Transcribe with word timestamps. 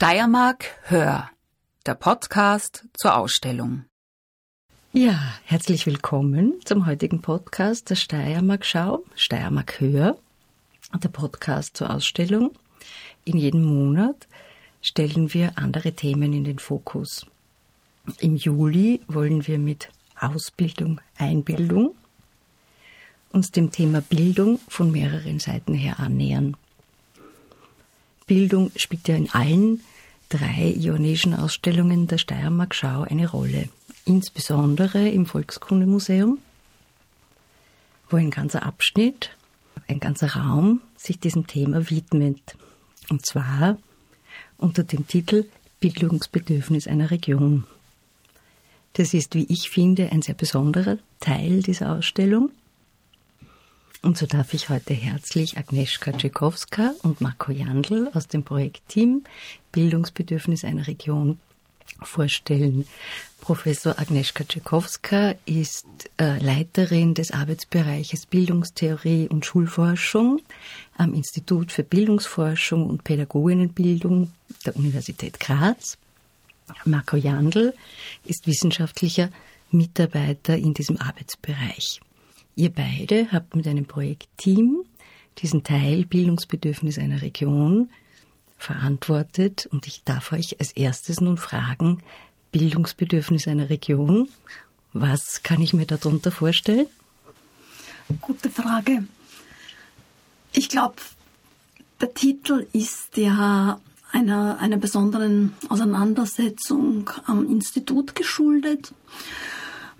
Steiermark 0.00 0.64
Hör, 0.84 1.28
der 1.84 1.96
Podcast 1.96 2.84
zur 2.96 3.16
Ausstellung. 3.16 3.86
Ja, 4.92 5.18
herzlich 5.42 5.86
willkommen 5.86 6.60
zum 6.64 6.86
heutigen 6.86 7.20
Podcast 7.20 7.90
der 7.90 7.96
Steiermark 7.96 8.64
Schau, 8.64 9.02
Steiermark 9.16 9.80
Hör, 9.80 10.16
der 10.94 11.08
Podcast 11.08 11.76
zur 11.76 11.92
Ausstellung. 11.92 12.52
In 13.24 13.38
jedem 13.38 13.64
Monat 13.64 14.28
stellen 14.82 15.34
wir 15.34 15.58
andere 15.58 15.90
Themen 15.90 16.32
in 16.32 16.44
den 16.44 16.60
Fokus. 16.60 17.26
Im 18.20 18.36
Juli 18.36 19.00
wollen 19.08 19.48
wir 19.48 19.58
mit 19.58 19.88
Ausbildung, 20.14 21.00
Einbildung 21.16 21.96
uns 23.32 23.50
dem 23.50 23.72
Thema 23.72 24.00
Bildung 24.00 24.60
von 24.68 24.92
mehreren 24.92 25.40
Seiten 25.40 25.74
her 25.74 25.98
annähern. 25.98 26.56
Bildung 28.28 28.70
spielt 28.76 29.08
ja 29.08 29.16
in 29.16 29.30
allen 29.30 29.80
drei 30.28 30.72
ionischen 30.76 31.34
Ausstellungen 31.34 32.06
der 32.06 32.18
Steiermark 32.18 32.74
Schau 32.74 33.02
eine 33.02 33.28
Rolle. 33.28 33.68
Insbesondere 34.04 35.08
im 35.08 35.26
Volkskundemuseum, 35.26 36.38
wo 38.08 38.16
ein 38.16 38.30
ganzer 38.30 38.64
Abschnitt, 38.64 39.30
ein 39.88 39.98
ganzer 39.98 40.34
Raum 40.36 40.80
sich 40.96 41.18
diesem 41.18 41.46
Thema 41.46 41.90
widmet. 41.90 42.56
Und 43.08 43.26
zwar 43.26 43.78
unter 44.58 44.84
dem 44.84 45.08
Titel 45.08 45.46
Bildungsbedürfnis 45.80 46.86
einer 46.86 47.10
Region. 47.10 47.64
Das 48.94 49.14
ist, 49.14 49.34
wie 49.34 49.46
ich 49.48 49.70
finde, 49.70 50.10
ein 50.12 50.22
sehr 50.22 50.34
besonderer 50.34 50.98
Teil 51.20 51.62
dieser 51.62 51.92
Ausstellung. 51.92 52.50
Und 54.00 54.16
so 54.16 54.26
darf 54.26 54.54
ich 54.54 54.68
heute 54.68 54.94
herzlich 54.94 55.58
Agnieszka 55.58 56.12
Tschekowska 56.12 56.94
und 57.02 57.20
Marco 57.20 57.50
Jandl 57.50 58.10
aus 58.14 58.28
dem 58.28 58.44
Projektteam 58.44 59.24
Bildungsbedürfnis 59.72 60.64
einer 60.64 60.86
Region 60.86 61.38
vorstellen. 62.02 62.86
Professor 63.40 63.98
Agnieszka 63.98 64.44
Tschekowska 64.44 65.34
ist 65.46 65.86
äh, 66.20 66.38
Leiterin 66.38 67.14
des 67.14 67.32
Arbeitsbereiches 67.32 68.26
Bildungstheorie 68.26 69.28
und 69.28 69.44
Schulforschung 69.44 70.42
am 70.96 71.12
Institut 71.12 71.72
für 71.72 71.82
Bildungsforschung 71.82 72.88
und 72.88 73.02
Pädagoginnenbildung 73.02 74.30
der 74.64 74.76
Universität 74.76 75.40
Graz. 75.40 75.98
Marco 76.84 77.16
Jandl 77.16 77.74
ist 78.24 78.46
wissenschaftlicher 78.46 79.30
Mitarbeiter 79.70 80.56
in 80.56 80.74
diesem 80.74 80.98
Arbeitsbereich. 80.98 82.00
Ihr 82.58 82.70
beide 82.70 83.30
habt 83.30 83.54
mit 83.54 83.68
einem 83.68 83.84
Projektteam 83.84 84.82
diesen 85.38 85.62
Teil 85.62 86.04
Bildungsbedürfnis 86.04 86.98
einer 86.98 87.22
Region 87.22 87.88
verantwortet 88.56 89.68
und 89.70 89.86
ich 89.86 90.02
darf 90.02 90.32
euch 90.32 90.58
als 90.58 90.72
erstes 90.72 91.20
nun 91.20 91.36
fragen, 91.36 92.02
Bildungsbedürfnis 92.50 93.46
einer 93.46 93.70
Region, 93.70 94.28
was 94.92 95.44
kann 95.44 95.62
ich 95.62 95.72
mir 95.72 95.86
darunter 95.86 96.32
vorstellen? 96.32 96.88
Gute 98.20 98.50
Frage. 98.50 99.04
Ich 100.52 100.68
glaube, 100.68 100.96
der 102.00 102.12
Titel 102.12 102.66
ist 102.72 103.16
ja 103.16 103.78
einer, 104.10 104.58
einer 104.58 104.78
besonderen 104.78 105.54
Auseinandersetzung 105.68 107.08
am 107.24 107.48
Institut 107.48 108.16
geschuldet. 108.16 108.92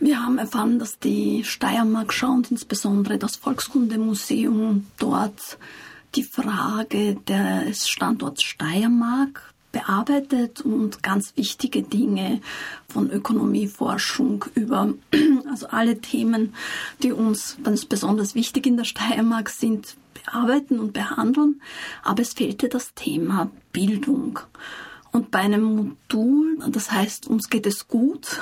Wir 0.01 0.25
haben 0.25 0.39
erfahren, 0.39 0.79
dass 0.79 1.01
die 1.01 1.43
Steiermark 1.43 2.13
Schau 2.13 2.31
und 2.31 2.53
insbesondere 2.53 3.19
das 3.19 3.35
Volkskundemuseum 3.35 4.87
dort 4.97 5.59
die 6.15 6.23
Frage 6.23 7.17
des 7.17 7.89
Standorts 7.89 8.45
Steiermark 8.45 9.53
bearbeitet 9.73 10.61
und 10.61 11.03
ganz 11.03 11.37
wichtige 11.37 11.83
Dinge 11.83 12.41
von 12.89 13.11
Ökonomieforschung 13.11 14.45
über 14.55 14.95
also 15.51 15.67
alle 15.67 16.01
Themen, 16.01 16.55
die 17.03 17.11
uns 17.11 17.59
ganz 17.65 17.85
besonders 17.85 18.37
wichtig 18.37 18.67
in 18.67 18.77
der 18.77 18.85
Steiermark 18.85 19.51
sind, 19.51 19.97
bearbeiten 20.15 20.79
und 20.79 20.93
behandeln. 20.93 21.61
Aber 22.05 22.23
es 22.23 22.35
fehlte 22.35 22.69
das 22.69 22.95
Thema 22.95 23.51
Bildung. 23.73 24.39
Und 25.11 25.31
bei 25.31 25.39
einem 25.39 25.63
Modul, 25.63 26.59
das 26.71 26.93
heißt, 26.93 27.29
uns 27.29 27.49
geht 27.49 27.67
es 27.67 27.89
gut, 27.89 28.41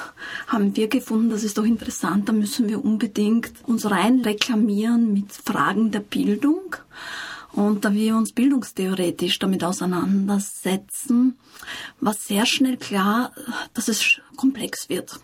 haben 0.48 0.74
wir 0.74 0.88
gefunden, 0.88 1.30
das 1.30 1.44
ist 1.44 1.58
doch 1.58 1.64
interessant, 1.64 2.28
da 2.28 2.32
müssen 2.32 2.68
wir 2.68 2.84
unbedingt 2.84 3.52
uns 3.66 3.88
rein 3.88 4.20
reklamieren 4.20 5.12
mit 5.12 5.32
Fragen 5.32 5.90
der 5.92 6.00
Bildung. 6.00 6.76
Und 7.52 7.84
da 7.84 7.92
wir 7.94 8.16
uns 8.16 8.32
bildungstheoretisch 8.32 9.38
damit 9.38 9.64
auseinandersetzen, 9.64 11.38
war 12.00 12.12
sehr 12.12 12.44
schnell 12.44 12.76
klar, 12.76 13.32
dass 13.72 13.88
es 13.88 14.20
komplex 14.36 14.88
wird. 14.88 15.20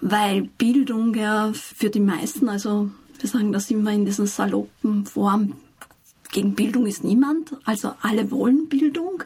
Weil 0.00 0.42
Bildung 0.42 1.14
ja 1.14 1.52
für 1.52 1.90
die 1.90 2.00
meisten, 2.00 2.48
also 2.48 2.90
wir 3.18 3.28
sagen 3.28 3.52
das 3.52 3.70
immer 3.70 3.92
in 3.92 4.06
diesen 4.06 4.26
saloppen 4.26 5.06
Form, 5.06 5.54
gegen 6.32 6.54
Bildung 6.54 6.86
ist 6.86 7.04
niemand, 7.04 7.56
also 7.64 7.92
alle 8.02 8.30
wollen 8.30 8.68
Bildung. 8.68 9.24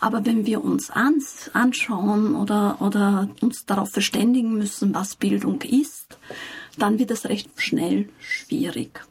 Aber 0.00 0.24
wenn 0.24 0.46
wir 0.46 0.62
uns 0.62 0.90
ans, 0.90 1.50
anschauen 1.52 2.36
oder, 2.36 2.80
oder 2.80 3.28
uns 3.40 3.66
darauf 3.66 3.90
verständigen 3.90 4.56
müssen, 4.56 4.94
was 4.94 5.16
Bildung 5.16 5.62
ist, 5.62 6.18
dann 6.78 6.98
wird 6.98 7.10
es 7.10 7.26
recht 7.26 7.50
schnell 7.56 8.08
schwierig. 8.20 9.04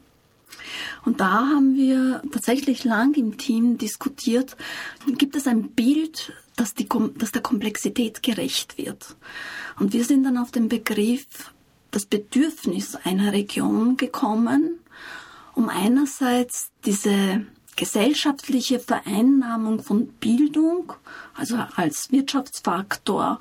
Und 1.04 1.20
da 1.20 1.46
haben 1.48 1.76
wir 1.76 2.22
tatsächlich 2.32 2.84
lang 2.84 3.14
im 3.14 3.38
Team 3.38 3.78
diskutiert, 3.78 4.56
gibt 5.16 5.36
es 5.36 5.46
ein 5.46 5.70
Bild, 5.70 6.32
das, 6.56 6.74
die, 6.74 6.88
das 7.16 7.32
der 7.32 7.42
Komplexität 7.42 8.22
gerecht 8.22 8.78
wird. 8.78 9.16
Und 9.78 9.92
wir 9.92 10.04
sind 10.04 10.24
dann 10.24 10.38
auf 10.38 10.50
den 10.50 10.68
Begriff 10.68 11.52
das 11.90 12.04
Bedürfnis 12.04 12.96
einer 12.96 13.32
Region 13.32 13.96
gekommen, 13.96 14.78
um 15.54 15.68
einerseits 15.68 16.70
diese 16.84 17.46
gesellschaftliche 17.78 18.80
Vereinnahmung 18.80 19.82
von 19.82 20.08
Bildung, 20.08 20.92
also 21.34 21.56
als 21.76 22.10
Wirtschaftsfaktor, 22.10 23.38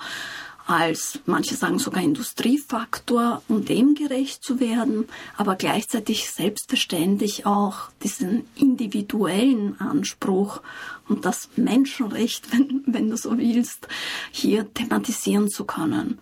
als 0.68 1.20
manche 1.26 1.56
sagen 1.56 1.80
sogar 1.80 2.04
Industriefaktor, 2.04 3.42
um 3.48 3.66
dem 3.66 3.96
gerecht 3.96 4.44
zu 4.44 4.60
werden, 4.60 5.08
aber 5.38 5.56
gleichzeitig 5.56 6.30
selbstverständlich 6.30 7.46
auch 7.46 7.90
diesen 8.04 8.46
individuellen 8.56 9.80
Anspruch 9.80 10.62
und 11.10 11.26
das 11.26 11.50
Menschenrecht, 11.56 12.52
wenn, 12.52 12.84
wenn 12.86 13.10
du 13.10 13.18
so 13.18 13.38
willst, 13.38 13.88
hier 14.32 14.72
thematisieren 14.74 15.50
zu 15.50 15.66
können. 15.66 16.20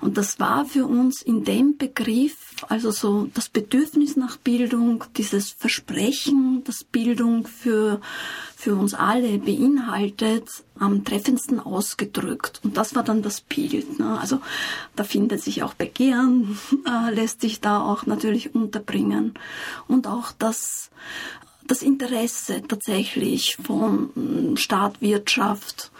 Und 0.00 0.16
das 0.16 0.40
war 0.40 0.64
für 0.64 0.86
uns 0.86 1.22
in 1.22 1.44
dem 1.44 1.76
Begriff, 1.76 2.36
also 2.68 2.90
so 2.90 3.28
das 3.34 3.48
Bedürfnis 3.48 4.16
nach 4.16 4.36
Bildung, 4.36 5.04
dieses 5.16 5.50
Versprechen, 5.50 6.62
dass 6.64 6.84
Bildung 6.84 7.46
für 7.46 8.00
für 8.64 8.76
uns 8.76 8.94
alle 8.94 9.36
beinhaltet, 9.36 10.48
am 10.78 11.04
treffendsten 11.04 11.60
ausgedrückt. 11.60 12.62
Und 12.64 12.78
das 12.78 12.94
war 12.94 13.02
dann 13.02 13.20
das 13.20 13.42
Bild. 13.42 13.98
Ne? 13.98 14.18
Also 14.18 14.40
da 14.96 15.04
findet 15.04 15.42
sich 15.42 15.62
auch 15.62 15.74
Begehren, 15.74 16.58
äh, 16.86 17.12
lässt 17.12 17.42
sich 17.42 17.60
da 17.60 17.82
auch 17.82 18.06
natürlich 18.06 18.54
unterbringen. 18.54 19.34
Und 19.86 20.06
auch 20.06 20.32
das, 20.32 20.90
das 21.66 21.82
Interesse 21.82 22.62
tatsächlich 22.66 23.56
von 23.62 24.10
hm, 24.14 24.56
Staat, 24.56 25.00
Wirtschaft. 25.00 25.90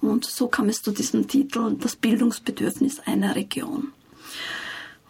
Und 0.00 0.24
so 0.24 0.48
kam 0.48 0.68
es 0.68 0.82
zu 0.82 0.90
diesem 0.90 1.28
Titel, 1.28 1.76
das 1.78 1.96
Bildungsbedürfnis 1.96 3.00
einer 3.00 3.36
Region. 3.36 3.92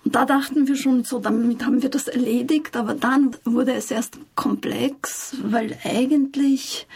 Und 0.04 0.14
da 0.14 0.24
dachten 0.24 0.66
wir 0.66 0.76
schon 0.76 1.04
so, 1.04 1.18
damit 1.18 1.64
haben 1.64 1.82
wir 1.82 1.88
das 1.88 2.08
erledigt, 2.08 2.76
aber 2.76 2.94
dann 2.94 3.36
wurde 3.44 3.72
es 3.72 3.90
erst 3.90 4.18
komplex, 4.34 5.36
weil 5.44 5.78
eigentlich 5.84 6.86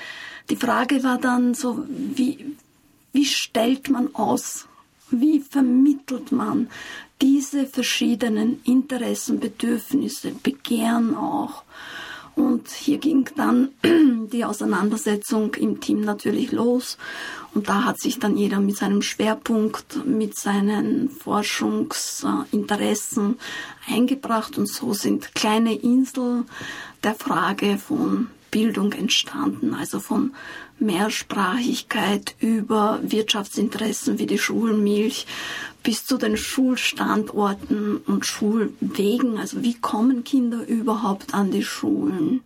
die 0.50 0.56
Frage 0.56 1.02
war 1.04 1.18
dann 1.18 1.54
so, 1.54 1.84
wie, 1.88 2.56
wie 3.12 3.24
stellt 3.24 3.90
man 3.90 4.14
aus? 4.14 4.66
Wie 5.10 5.40
vermittelt 5.40 6.32
man 6.32 6.68
diese 7.22 7.66
verschiedenen 7.66 8.60
Interessen, 8.64 9.38
Bedürfnisse, 9.38 10.32
Begehren 10.32 11.14
auch? 11.14 11.62
Und 12.36 12.70
hier 12.70 12.98
ging 12.98 13.28
dann 13.34 13.70
die 14.32 14.44
Auseinandersetzung 14.44 15.54
im 15.54 15.80
Team 15.80 16.02
natürlich 16.02 16.52
los. 16.52 16.98
Und 17.54 17.68
da 17.68 17.84
hat 17.84 17.98
sich 17.98 18.18
dann 18.18 18.36
jeder 18.36 18.60
mit 18.60 18.76
seinem 18.76 19.00
Schwerpunkt, 19.00 20.06
mit 20.06 20.38
seinen 20.38 21.08
Forschungsinteressen 21.08 23.38
eingebracht. 23.88 24.58
Und 24.58 24.68
so 24.68 24.92
sind 24.92 25.34
kleine 25.34 25.74
Inseln 25.74 26.44
der 27.02 27.14
Frage 27.14 27.78
von 27.78 28.28
Bildung 28.50 28.92
entstanden, 28.92 29.72
also 29.74 29.98
von 29.98 30.34
Mehrsprachigkeit 30.78 32.34
über 32.38 33.00
Wirtschaftsinteressen 33.02 34.18
wie 34.18 34.26
die 34.26 34.38
Schulmilch 34.38 35.26
bis 35.82 36.04
zu 36.04 36.18
den 36.18 36.36
Schulstandorten 36.36 37.98
und 37.98 38.26
Schulwegen. 38.26 39.38
Also 39.38 39.62
wie 39.62 39.74
kommen 39.74 40.24
Kinder 40.24 40.66
überhaupt 40.66 41.32
an 41.34 41.50
die 41.50 41.64
Schulen? 41.64 42.40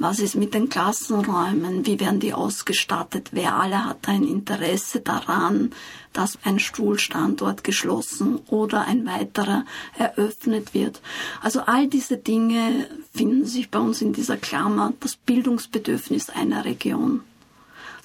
Was 0.00 0.18
ist 0.18 0.34
mit 0.34 0.54
den 0.54 0.68
Klassenräumen? 0.68 1.86
Wie 1.86 2.00
werden 2.00 2.18
die 2.18 2.34
ausgestattet? 2.34 3.28
Wer 3.30 3.54
alle 3.54 3.84
hat 3.84 4.08
ein 4.08 4.24
Interesse 4.24 4.98
daran, 5.00 5.70
dass 6.12 6.36
ein 6.42 6.58
Stuhlstandort 6.58 7.62
geschlossen 7.62 8.40
oder 8.48 8.86
ein 8.88 9.06
weiterer 9.06 9.64
eröffnet 9.96 10.74
wird? 10.74 11.00
Also 11.42 11.60
all 11.60 11.86
diese 11.86 12.16
Dinge 12.16 12.88
finden 13.12 13.46
sich 13.46 13.70
bei 13.70 13.78
uns 13.78 14.02
in 14.02 14.12
dieser 14.12 14.36
Klammer, 14.36 14.94
das 14.98 15.14
Bildungsbedürfnis 15.14 16.28
einer 16.28 16.64
Region 16.64 17.20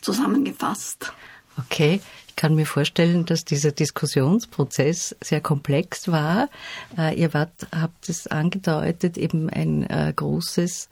zusammengefasst. 0.01 1.13
Okay, 1.57 1.99
ich 2.27 2.35
kann 2.35 2.55
mir 2.55 2.65
vorstellen, 2.65 3.25
dass 3.25 3.43
dieser 3.43 3.71
Diskussionsprozess 3.71 5.15
sehr 5.21 5.41
komplex 5.41 6.07
war. 6.07 6.49
Äh, 6.97 7.19
ihr 7.19 7.33
wart, 7.33 7.67
habt 7.75 8.07
es 8.07 8.27
angedeutet, 8.27 9.17
eben 9.17 9.49
ein 9.49 9.83
äh, 9.89 10.13
großes 10.15 10.89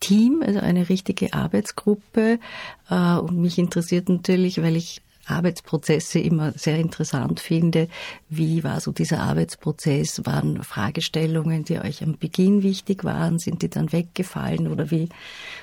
Team, 0.00 0.42
also 0.44 0.58
eine 0.58 0.88
richtige 0.88 1.32
Arbeitsgruppe. 1.32 2.40
Äh, 2.88 3.14
und 3.14 3.38
mich 3.38 3.58
interessiert 3.58 4.08
natürlich, 4.08 4.60
weil 4.62 4.76
ich 4.76 5.02
Arbeitsprozesse 5.30 6.18
immer 6.18 6.52
sehr 6.52 6.78
interessant 6.78 7.40
finde. 7.40 7.88
Wie 8.28 8.64
war 8.64 8.80
so 8.80 8.92
dieser 8.92 9.20
Arbeitsprozess? 9.20 10.24
Waren 10.26 10.62
Fragestellungen, 10.62 11.64
die 11.64 11.78
euch 11.78 12.02
am 12.02 12.18
Beginn 12.18 12.62
wichtig 12.62 13.04
waren? 13.04 13.38
Sind 13.38 13.62
die 13.62 13.70
dann 13.70 13.92
weggefallen 13.92 14.68
oder 14.68 14.90
wie? 14.90 15.08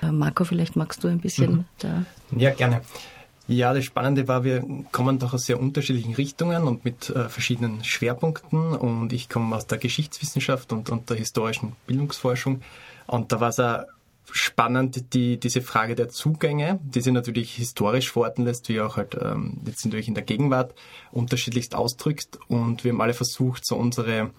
Marco, 0.01 0.43
vielleicht 0.43 0.75
magst 0.75 1.03
du 1.03 1.07
ein 1.07 1.19
bisschen 1.19 1.51
mhm. 1.51 1.65
da. 1.79 2.05
Ja, 2.35 2.51
gerne. 2.51 2.81
Ja, 3.49 3.73
das 3.73 3.85
Spannende 3.85 4.27
war, 4.27 4.43
wir 4.43 4.65
kommen 4.91 5.19
doch 5.19 5.33
aus 5.33 5.45
sehr 5.45 5.57
unterschiedlichen 5.57 6.15
Richtungen 6.15 6.65
und 6.65 6.83
mit 6.83 7.09
äh, 7.09 7.29
verschiedenen 7.29 7.81
Schwerpunkten. 7.81 8.73
Und 8.73 9.13
ich 9.13 9.29
komme 9.29 9.55
aus 9.55 9.67
der 9.67 9.77
Geschichtswissenschaft 9.77 10.73
und, 10.73 10.89
und 10.89 11.09
der 11.09 11.15
historischen 11.15 11.73
Bildungsforschung. 11.87 12.61
Und 13.05 13.31
da 13.31 13.39
war 13.39 13.49
es 13.49 13.59
auch 13.59 13.83
spannend, 14.31 15.13
die, 15.13 15.39
diese 15.39 15.61
Frage 15.61 15.95
der 15.95 16.09
Zugänge, 16.09 16.79
die 16.83 17.01
sich 17.01 17.13
natürlich 17.13 17.55
historisch 17.55 18.11
verorten 18.11 18.45
lässt, 18.45 18.69
wie 18.69 18.81
auch 18.81 18.97
halt 18.97 19.17
ähm, 19.19 19.61
jetzt 19.65 19.85
natürlich 19.85 20.07
in 20.07 20.15
der 20.15 20.23
Gegenwart 20.23 20.73
unterschiedlichst 21.11 21.75
ausdrückt. 21.75 22.37
Und 22.47 22.83
wir 22.83 22.91
haben 22.91 23.01
alle 23.01 23.13
versucht, 23.13 23.65
so 23.65 23.75
unsere 23.75 24.31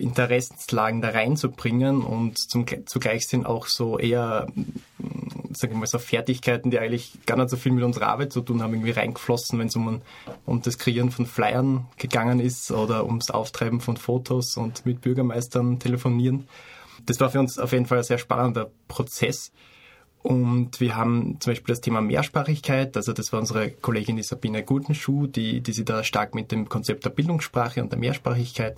Interessenslagen 0.00 1.00
da 1.02 1.10
reinzubringen 1.10 2.02
und 2.02 2.38
zum, 2.38 2.64
zugleich 2.86 3.26
sind 3.26 3.46
auch 3.46 3.66
so 3.66 3.98
eher, 3.98 4.46
mm, 4.54 5.52
sagen 5.54 5.74
wir 5.74 5.78
mal, 5.78 5.86
so 5.86 5.98
Fertigkeiten, 5.98 6.70
die 6.70 6.78
eigentlich 6.78 7.18
gar 7.26 7.36
nicht 7.36 7.50
so 7.50 7.56
viel 7.56 7.72
mit 7.72 7.84
unserer 7.84 8.08
Arbeit 8.08 8.32
zu 8.32 8.40
tun 8.40 8.62
haben, 8.62 8.72
irgendwie 8.72 8.92
reingeflossen, 8.92 9.58
wenn 9.58 9.68
es 9.68 9.76
um, 9.76 10.00
um 10.46 10.62
das 10.62 10.78
Kreieren 10.78 11.10
von 11.10 11.26
Flyern 11.26 11.86
gegangen 11.98 12.40
ist 12.40 12.70
oder 12.70 13.04
ums 13.04 13.30
Auftreiben 13.30 13.80
von 13.80 13.96
Fotos 13.96 14.56
und 14.56 14.86
mit 14.86 15.02
Bürgermeistern 15.02 15.78
telefonieren. 15.78 16.48
Das 17.06 17.20
war 17.20 17.30
für 17.30 17.40
uns 17.40 17.58
auf 17.58 17.72
jeden 17.72 17.86
Fall 17.86 17.98
ein 17.98 18.04
sehr 18.04 18.18
spannender 18.18 18.70
Prozess. 18.88 19.52
Und 20.22 20.80
wir 20.80 20.96
haben 20.96 21.38
zum 21.40 21.52
Beispiel 21.52 21.72
das 21.72 21.80
Thema 21.80 22.02
Mehrsprachigkeit, 22.02 22.94
also 22.96 23.14
das 23.14 23.32
war 23.32 23.40
unsere 23.40 23.70
Kollegin 23.70 24.16
die 24.16 24.22
Sabine 24.22 24.62
Gutenschuh, 24.62 25.26
die, 25.26 25.62
die 25.62 25.72
sich 25.72 25.86
da 25.86 26.04
stark 26.04 26.34
mit 26.34 26.52
dem 26.52 26.68
Konzept 26.68 27.06
der 27.06 27.10
Bildungssprache 27.10 27.82
und 27.82 27.90
der 27.90 27.98
Mehrsprachigkeit 27.98 28.76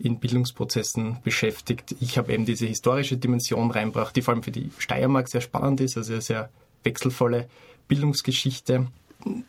in 0.00 0.18
Bildungsprozessen 0.18 1.18
beschäftigt. 1.22 1.94
Ich 2.00 2.18
habe 2.18 2.32
eben 2.32 2.44
diese 2.44 2.66
historische 2.66 3.16
Dimension 3.16 3.70
reinbracht, 3.70 4.16
die 4.16 4.22
vor 4.22 4.34
allem 4.34 4.42
für 4.42 4.50
die 4.50 4.72
Steiermark 4.78 5.28
sehr 5.28 5.40
spannend 5.40 5.80
ist, 5.80 5.96
also 5.96 6.12
eine 6.12 6.22
sehr 6.22 6.50
wechselvolle 6.82 7.48
Bildungsgeschichte. 7.86 8.88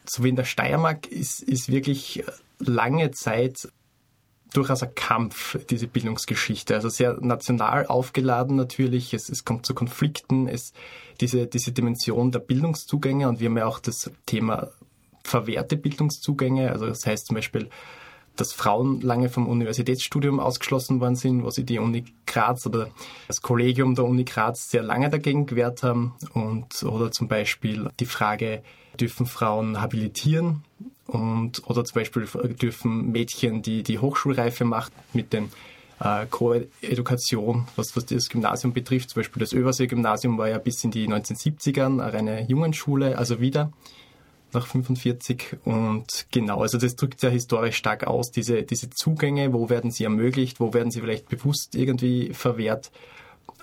So 0.06 0.24
wie 0.24 0.30
in 0.30 0.36
der 0.36 0.44
Steiermark 0.44 1.08
ist, 1.08 1.42
ist 1.42 1.72
wirklich 1.72 2.24
lange 2.60 3.10
Zeit 3.10 3.70
durchaus 4.54 4.84
ein 4.84 4.96
Kampf, 4.96 5.58
diese 5.70 5.88
Bildungsgeschichte. 5.88 6.76
Also 6.76 6.90
sehr 6.90 7.18
national 7.22 7.88
aufgeladen 7.88 8.56
natürlich. 8.56 9.14
Es, 9.14 9.30
es 9.30 9.46
kommt 9.46 9.66
zu 9.66 9.74
Konflikten. 9.74 10.48
Es, 10.48 10.74
diese, 11.20 11.48
diese 11.48 11.72
Dimension 11.72 12.32
der 12.32 12.40
Bildungszugänge 12.40 13.28
und 13.28 13.40
wir 13.40 13.50
haben 13.50 13.58
ja 13.58 13.66
auch 13.66 13.80
das 13.80 14.12
Thema 14.26 14.70
verwehrte 15.24 15.78
Bildungszugänge. 15.78 16.72
Also 16.72 16.86
das 16.86 17.06
heißt 17.06 17.28
zum 17.28 17.36
Beispiel, 17.36 17.70
dass 18.36 18.54
Frauen 18.54 19.02
lange 19.02 19.30
vom 19.30 19.48
Universitätsstudium 19.48 20.40
ausgeschlossen 20.40 21.00
worden 21.00 21.16
sind, 21.16 21.44
wo 21.44 21.50
sie 21.50 21.66
die 21.66 21.80
Uni 21.80 22.06
Graz 22.26 22.66
oder 22.66 22.90
das 23.28 23.42
Kollegium 23.42 23.96
der 23.96 24.06
Uni 24.06 24.24
Graz 24.24 24.70
sehr 24.70 24.82
lange 24.82 25.10
dagegen 25.10 25.46
gewehrt 25.46 25.84
haben. 25.84 26.14
Und, 26.34 26.84
oder 26.84 27.12
zum 27.12 27.28
Beispiel 27.28 27.90
die 28.00 28.06
Frage, 28.06 28.64
dürfen 29.00 29.26
Frauen 29.26 29.82
habilitieren? 29.82 30.64
Und, 31.08 31.68
oder 31.68 31.84
zum 31.84 31.96
Beispiel 31.96 32.28
dürfen 32.62 33.12
Mädchen, 33.12 33.62
die 33.62 33.84
die 33.84 34.00
Hochschulreife 34.00 34.64
macht, 34.66 34.94
mit 35.14 35.34
dem 35.34 35.50
äh, 36.00 36.26
Co-Edukation, 36.30 37.68
was, 37.76 37.96
was 37.96 38.06
das 38.06 38.30
Gymnasium 38.30 38.74
betrifft. 38.74 39.10
Zum 39.10 39.22
Beispiel 39.22 39.40
das 39.40 39.54
Översee-Gymnasium 39.54 40.38
war 40.38 40.50
ja 40.50 40.58
bis 40.58 40.84
in 40.84 40.92
die 40.92 41.08
1970ern 41.08 42.00
eine 42.00 42.48
Jungenschule, 42.48 43.18
also 43.18 43.40
wieder 43.40 43.72
nach 44.54 44.68
45. 44.68 45.58
Und 45.66 46.28
genau, 46.32 46.62
also 46.62 46.78
das 46.78 46.96
drückt 46.96 47.22
ja 47.24 47.30
historisch 47.30 47.76
stark 47.76 48.06
aus, 48.06 48.32
diese, 48.32 48.64
diese 48.64 48.90
Zugänge, 48.90 49.54
wo 49.54 49.70
werden 49.70 49.92
sie 49.92 50.04
ermöglicht, 50.04 50.60
wo 50.60 50.74
werden 50.74 50.92
sie 50.92 51.02
vielleicht 51.02 51.28
bewusst 51.28 51.76
irgendwie 51.76 52.34
verwehrt. 52.34 52.92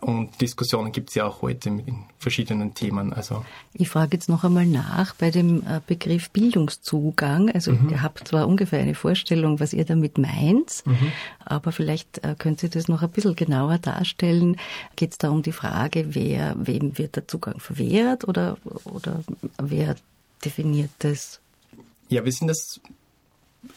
Und 0.01 0.41
Diskussionen 0.41 0.93
gibt 0.93 1.11
es 1.11 1.15
ja 1.15 1.27
auch 1.27 1.43
heute 1.43 1.71
mit 1.71 1.87
verschiedenen 2.19 2.75
Themen. 2.75 3.13
Also 3.13 3.45
ich 3.75 3.91
frage 3.91 4.17
jetzt 4.17 4.29
noch 4.29 4.45
einmal 4.45 4.65
nach 4.65 5.15
bei 5.15 5.31
dem 5.31 5.63
äh, 5.67 5.81
Begriff 5.87 6.31
Bildungszugang. 6.31 7.51
Also 7.51 7.73
mhm. 7.73 7.91
ihr 7.91 8.03
habt 8.03 8.29
zwar 8.29 8.49
ungefähr 8.49 8.81
eine 8.81 8.95
Vorstellung, 8.95 9.61
was 9.61 9.75
ihr 9.75 9.85
damit 9.85 10.17
meint, 10.17 10.83
mhm. 10.87 11.13
aber 11.45 11.73
vielleicht 11.73 12.25
äh, 12.25 12.35
könnt 12.39 12.63
ihr 12.63 12.71
das 12.71 12.89
noch 12.89 13.03
ein 13.03 13.11
bisschen 13.11 13.37
genauer 13.37 13.79
darstellen. 13.79 14.57
Geht 14.97 15.13
es 15.13 15.19
da 15.19 15.29
um 15.31 15.43
die 15.43 15.53
Frage, 15.53 16.15
wer, 16.15 16.55
wem 16.59 16.97
wird 16.97 17.17
der 17.17 17.29
Zugang 17.29 17.61
verwehrt 17.61 18.27
oder, 18.27 18.57
oder 18.85 19.23
wer 19.59 19.97
definiert 20.45 20.91
das? 21.01 21.41
Ja, 22.09 22.25
wir 22.25 22.33
sind 22.33 22.49
das 22.49 22.81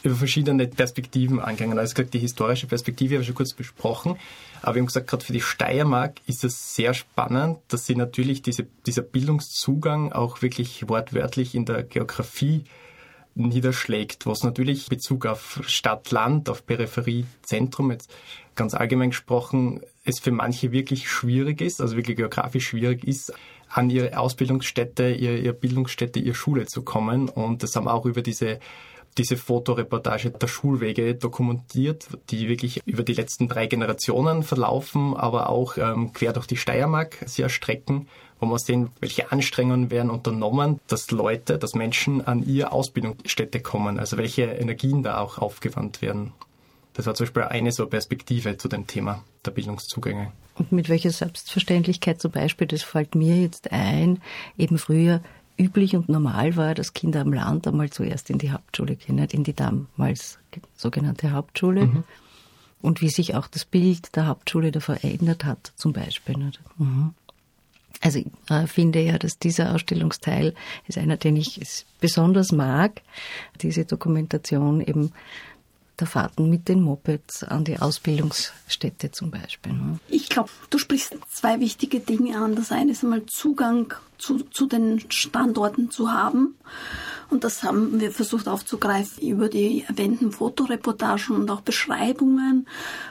über 0.02 0.14
verschiedene 0.14 0.66
Perspektiven 0.66 1.40
angegangen. 1.40 1.78
Also 1.78 1.94
gesagt, 1.94 2.14
die 2.14 2.18
historische 2.18 2.66
Perspektive 2.66 3.14
habe 3.14 3.22
ich 3.22 3.26
schon 3.26 3.36
kurz 3.36 3.52
besprochen. 3.52 4.16
Aber 4.62 4.74
wir 4.74 4.80
haben 4.80 4.86
gesagt, 4.86 5.08
gerade 5.08 5.24
für 5.24 5.32
die 5.32 5.40
Steiermark 5.40 6.20
ist 6.26 6.44
es 6.44 6.74
sehr 6.74 6.94
spannend, 6.94 7.58
dass 7.68 7.86
sie 7.86 7.96
natürlich 7.96 8.42
diese, 8.42 8.66
dieser 8.86 9.02
Bildungszugang 9.02 10.12
auch 10.12 10.42
wirklich 10.42 10.88
wortwörtlich 10.88 11.54
in 11.54 11.66
der 11.66 11.82
Geografie 11.82 12.64
niederschlägt, 13.34 14.26
was 14.26 14.42
natürlich 14.42 14.88
Bezug 14.88 15.26
auf 15.26 15.60
Stadt, 15.66 16.10
Land, 16.12 16.48
auf 16.48 16.66
Peripherie, 16.66 17.26
Zentrum, 17.42 17.90
jetzt 17.90 18.10
ganz 18.54 18.74
allgemein 18.74 19.10
gesprochen, 19.10 19.80
es 20.04 20.20
für 20.20 20.30
manche 20.30 20.70
wirklich 20.70 21.10
schwierig 21.10 21.60
ist, 21.60 21.80
also 21.80 21.96
wirklich 21.96 22.16
geografisch 22.16 22.68
schwierig 22.68 23.04
ist, 23.04 23.32
an 23.68 23.90
ihre 23.90 24.16
Ausbildungsstätte, 24.16 25.10
ihre, 25.10 25.36
ihre 25.38 25.54
Bildungsstätte, 25.54 26.20
ihre 26.20 26.34
Schule 26.34 26.66
zu 26.66 26.82
kommen. 26.82 27.28
Und 27.28 27.62
das 27.62 27.74
haben 27.74 27.88
auch 27.88 28.06
über 28.06 28.22
diese 28.22 28.60
diese 29.18 29.36
Fotoreportage 29.36 30.30
der 30.30 30.48
Schulwege 30.48 31.14
dokumentiert, 31.14 32.06
die 32.30 32.48
wirklich 32.48 32.80
über 32.84 33.02
die 33.02 33.14
letzten 33.14 33.48
drei 33.48 33.66
Generationen 33.66 34.42
verlaufen, 34.42 35.14
aber 35.16 35.48
auch 35.48 35.76
ähm, 35.76 36.12
quer 36.12 36.32
durch 36.32 36.46
die 36.46 36.56
Steiermark 36.56 37.18
sich 37.26 37.40
erstrecken, 37.40 38.08
wo 38.40 38.46
man 38.46 38.58
sehen, 38.58 38.90
welche 39.00 39.30
Anstrengungen 39.30 39.90
werden 39.90 40.10
unternommen, 40.10 40.80
dass 40.88 41.10
Leute, 41.10 41.58
dass 41.58 41.74
Menschen 41.74 42.26
an 42.26 42.44
ihre 42.44 42.72
Ausbildungsstätte 42.72 43.60
kommen, 43.60 43.98
also 43.98 44.16
welche 44.16 44.44
Energien 44.44 45.02
da 45.02 45.18
auch 45.18 45.38
aufgewandt 45.38 46.02
werden. 46.02 46.32
Das 46.94 47.06
war 47.06 47.14
zum 47.14 47.26
Beispiel 47.26 47.42
eine 47.42 47.72
so 47.72 47.86
Perspektive 47.86 48.56
zu 48.56 48.68
dem 48.68 48.86
Thema 48.86 49.24
der 49.44 49.50
Bildungszugänge. 49.50 50.32
Und 50.56 50.70
mit 50.70 50.88
welcher 50.88 51.10
Selbstverständlichkeit 51.10 52.20
zum 52.20 52.30
Beispiel, 52.30 52.68
das 52.68 52.82
fällt 52.82 53.16
mir 53.16 53.42
jetzt 53.42 53.72
ein, 53.72 54.22
eben 54.56 54.78
früher 54.78 55.20
üblich 55.58 55.96
und 55.96 56.08
normal 56.08 56.56
war, 56.56 56.74
dass 56.74 56.94
Kinder 56.94 57.20
am 57.20 57.32
Land 57.32 57.66
einmal 57.66 57.90
zuerst 57.90 58.30
in 58.30 58.38
die 58.38 58.52
Hauptschule 58.52 58.96
gehen, 58.96 59.16
nicht 59.16 59.34
in 59.34 59.44
die 59.44 59.54
damals 59.54 60.38
sogenannte 60.76 61.32
Hauptschule. 61.32 61.86
Mhm. 61.86 62.04
Und 62.82 63.00
wie 63.00 63.08
sich 63.08 63.34
auch 63.34 63.46
das 63.46 63.64
Bild 63.64 64.14
der 64.14 64.26
Hauptschule 64.26 64.70
da 64.70 64.80
verändert 64.80 65.44
hat, 65.44 65.72
zum 65.76 65.92
Beispiel. 65.92 66.36
Mhm. 66.76 67.14
Also 68.00 68.18
ich 68.18 68.26
äh, 68.50 68.66
finde 68.66 69.00
ja, 69.00 69.16
dass 69.16 69.38
dieser 69.38 69.74
Ausstellungsteil 69.74 70.54
ist 70.86 70.98
einer, 70.98 71.16
den 71.16 71.36
ich 71.36 71.58
besonders 72.00 72.52
mag, 72.52 73.00
diese 73.62 73.86
Dokumentation 73.86 74.82
eben 74.82 75.12
der 76.00 76.06
Fahrten 76.06 76.50
mit 76.50 76.68
den 76.68 76.80
Mopeds 76.80 77.44
an 77.44 77.64
die 77.64 77.78
Ausbildungsstätte 77.78 79.12
zum 79.12 79.30
Beispiel. 79.30 79.72
Ne? 79.72 79.98
Ich 80.08 80.28
glaube, 80.28 80.50
du 80.70 80.78
sprichst 80.78 81.16
zwei 81.30 81.60
wichtige 81.60 82.00
Dinge 82.00 82.38
an. 82.38 82.54
Das 82.56 82.72
eine 82.72 82.92
ist 82.92 83.04
einmal 83.04 83.24
Zugang 83.26 83.94
zu, 84.18 84.38
zu 84.38 84.66
den 84.66 85.04
Standorten 85.10 85.90
zu 85.90 86.12
haben. 86.12 86.56
Und 87.30 87.44
das 87.44 87.62
haben 87.62 88.00
wir 88.00 88.10
versucht 88.10 88.48
aufzugreifen 88.48 89.22
über 89.26 89.48
die 89.48 89.84
erwähnten 89.88 90.32
Fotoreportagen 90.32 91.36
und 91.36 91.50
auch 91.50 91.62
Beschreibungen. 91.62 92.66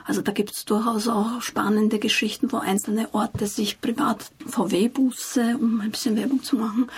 Also 0.05 0.21
da 0.21 0.31
gibt 0.31 0.55
es 0.55 0.65
durchaus 0.65 1.07
auch 1.07 1.41
spannende 1.41 1.99
Geschichten, 1.99 2.51
wo 2.51 2.57
einzelne 2.57 3.13
Orte 3.13 3.47
sich 3.47 3.81
privat 3.81 4.31
VW-Busse, 4.45 5.57
um 5.59 5.81
ein 5.81 5.91
bisschen 5.91 6.15
Werbung 6.15 6.43
zu 6.43 6.57
machen, 6.57 6.89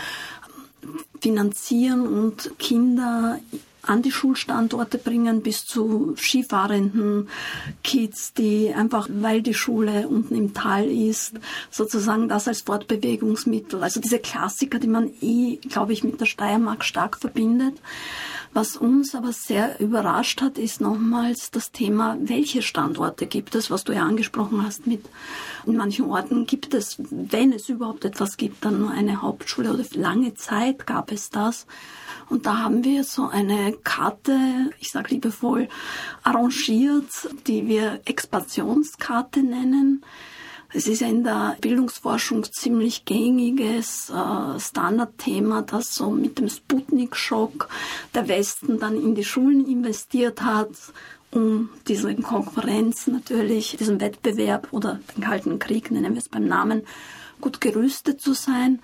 finanzieren 1.22 2.06
und 2.08 2.52
Kinder 2.60 3.40
an 3.88 4.02
die 4.02 4.12
Schulstandorte 4.12 4.98
bringen, 4.98 5.42
bis 5.42 5.66
zu 5.66 6.16
skifahrenden 6.18 7.30
Kids, 7.84 8.34
die 8.34 8.74
einfach, 8.74 9.08
weil 9.10 9.42
die 9.42 9.54
Schule 9.54 10.08
unten 10.08 10.36
im 10.36 10.54
Tal 10.54 10.86
ist, 10.86 11.34
sozusagen 11.72 12.28
das 12.28 12.48
als 12.48 12.62
Fortbewegungsmittel, 12.62 13.84
also 13.84 14.00
diese 14.00 14.20
Klassiker, 14.20 14.80
die 14.80 14.88
man 14.88 15.12
eh, 15.22 15.58
glaube 15.58 15.94
ich, 15.94 16.04
mit 16.04 16.20
der 16.20 16.26
Steiermark 16.26 16.84
stark 16.84 17.18
verbindet. 17.18 17.76
Was 18.56 18.78
uns 18.78 19.14
aber 19.16 19.34
sehr 19.34 19.82
überrascht 19.82 20.42
hat, 20.42 20.58
ist 20.58 20.80
nochmals 20.80 21.52
das 21.52 21.74
Thema, 21.74 22.18
welche 22.22 22.62
Standorte 22.62 23.28
gibt 23.28 23.54
es, 23.54 23.70
was 23.70 23.84
du 23.84 23.92
ja 23.92 24.04
angesprochen 24.04 24.66
hast 24.66 24.88
mit, 24.88 25.04
in 25.66 25.76
manchen 25.76 26.06
Orten 26.06 26.46
gibt 26.46 26.74
es, 26.74 26.96
wenn 27.10 27.52
es 27.52 27.68
überhaupt 27.68 28.06
etwas 28.06 28.38
gibt, 28.38 28.64
dann 28.64 28.80
nur 28.80 28.92
eine 28.92 29.22
Hauptschule 29.22 29.74
oder 29.74 29.84
lange 29.96 30.36
Zeit 30.36 30.88
gab 30.88 31.12
es 31.12 31.30
das. 31.30 31.68
Und 32.30 32.46
da 32.46 32.60
haben 32.60 32.86
wir 32.86 33.04
so 33.04 33.28
eine 33.28 33.75
Karte, 33.84 34.72
ich 34.80 34.92
sage 34.92 35.10
liebevoll, 35.10 35.68
arrangiert, 36.24 37.10
die 37.48 37.68
wir 37.68 38.02
Expansionskarte 38.06 39.42
nennen. 39.42 40.04
Es 40.74 40.88
ist 40.88 41.00
ja 41.00 41.08
in 41.08 41.24
der 41.24 41.56
Bildungsforschung 41.62 42.44
ziemlich 42.52 43.06
gängiges 43.06 44.10
äh, 44.10 44.60
Standardthema, 44.60 45.62
dass 45.62 45.94
so 45.94 46.10
mit 46.10 46.38
dem 46.38 46.50
Sputnik-Schock 46.50 47.70
der 48.14 48.28
Westen 48.28 48.80
dann 48.80 49.02
in 49.02 49.16
die 49.16 49.24
Schulen 49.24 49.66
investiert 49.66 50.42
hat, 50.42 50.72
um 51.32 51.70
diese 51.88 52.14
Konkurrenz 52.16 53.08
natürlich, 53.08 53.78
diesen 53.78 54.02
Wettbewerb 54.02 54.68
oder 54.72 55.00
den 55.16 55.24
Kalten 55.24 55.60
Krieg, 55.60 55.92
nennen 55.92 56.14
wir 56.14 56.20
es 56.20 56.30
beim 56.30 56.46
Namen, 56.46 56.84
gut 57.46 57.62
gerüstet 57.62 58.20
zu 58.20 58.34
sein. 58.34 58.82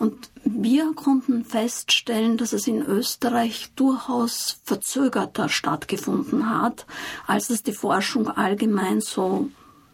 Und 0.00 0.30
wir 0.42 0.92
konnten 0.94 1.44
feststellen, 1.44 2.36
dass 2.36 2.52
es 2.52 2.66
in 2.66 2.82
Österreich 2.82 3.70
durchaus 3.76 4.58
verzögerter 4.64 5.48
stattgefunden 5.48 6.50
hat, 6.50 6.86
als 7.28 7.50
es 7.50 7.62
die 7.62 7.72
Forschung 7.72 8.26
allgemein 8.26 9.00
so 9.00 9.48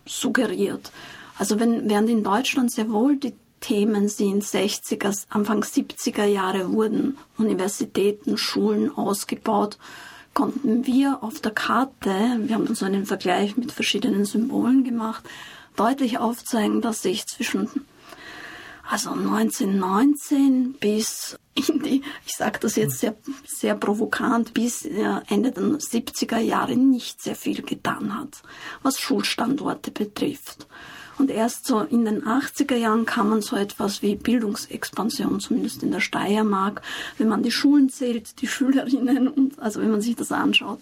suggeriert. 0.06 0.92
Also 1.38 1.61
wenn, 1.61 1.90
während 1.90 2.08
in 2.08 2.25
Deutschland 2.25 2.73
sehr 2.73 2.90
wohl 2.90 3.16
die 3.16 3.35
Themen 3.61 4.08
sind 4.08 4.42
60er, 4.42 5.26
Anfang 5.28 5.62
70er 5.62 6.25
Jahre 6.25 6.73
wurden 6.73 7.18
Universitäten, 7.37 8.38
Schulen 8.38 8.96
ausgebaut, 8.96 9.76
konnten 10.32 10.87
wir 10.87 11.23
auf 11.23 11.40
der 11.40 11.52
Karte, 11.52 12.38
wir 12.38 12.54
haben 12.54 12.75
so 12.75 12.87
einen 12.87 13.04
Vergleich 13.04 13.58
mit 13.58 13.73
verschiedenen 13.73 14.25
Symbolen 14.25 14.85
gemacht, 14.85 15.23
deutlich 15.76 16.18
aufzeigen, 16.18 16.80
dass 16.80 17.02
sich 17.02 17.26
zwischen 17.26 17.68
also 18.88 19.11
1919 19.11 20.75
bis 20.75 21.38
in 21.55 21.83
die, 21.83 22.02
ich 22.26 22.35
sage 22.37 22.59
das 22.61 22.76
jetzt 22.76 22.99
sehr, 22.99 23.16
sehr 23.47 23.75
provokant, 23.75 24.52
bis 24.55 24.85
Ende 24.85 25.52
der 25.52 25.62
70er 25.62 26.38
Jahre 26.38 26.76
nicht 26.76 27.23
sehr 27.23 27.35
viel 27.35 27.62
getan 27.62 28.16
hat, 28.16 28.43
was 28.83 29.00
Schulstandorte 29.00 29.90
betrifft. 29.90 30.66
Und 31.19 31.31
erst 31.31 31.66
so 31.66 31.81
in 31.81 32.05
den 32.05 32.25
80er 32.25 32.76
Jahren 32.76 33.07
kam 33.07 33.31
man 33.31 33.40
so 33.40 33.57
etwas 33.57 34.02
wie 34.02 34.16
Bildungsexpansion, 34.16 35.40
zumindest 35.40 35.83
in 35.83 35.90
der 35.90 36.00
Steiermark, 36.00 36.83
wenn 37.16 37.28
man 37.28 37.43
die 37.43 37.50
Schulen 37.50 37.88
zählt, 37.88 38.43
die 38.43 38.47
Schülerinnen 38.47 39.26
und 39.26 39.59
also 39.59 39.81
wenn 39.81 39.90
man 39.90 40.02
sich 40.02 40.14
das 40.14 40.31
anschaut, 40.31 40.81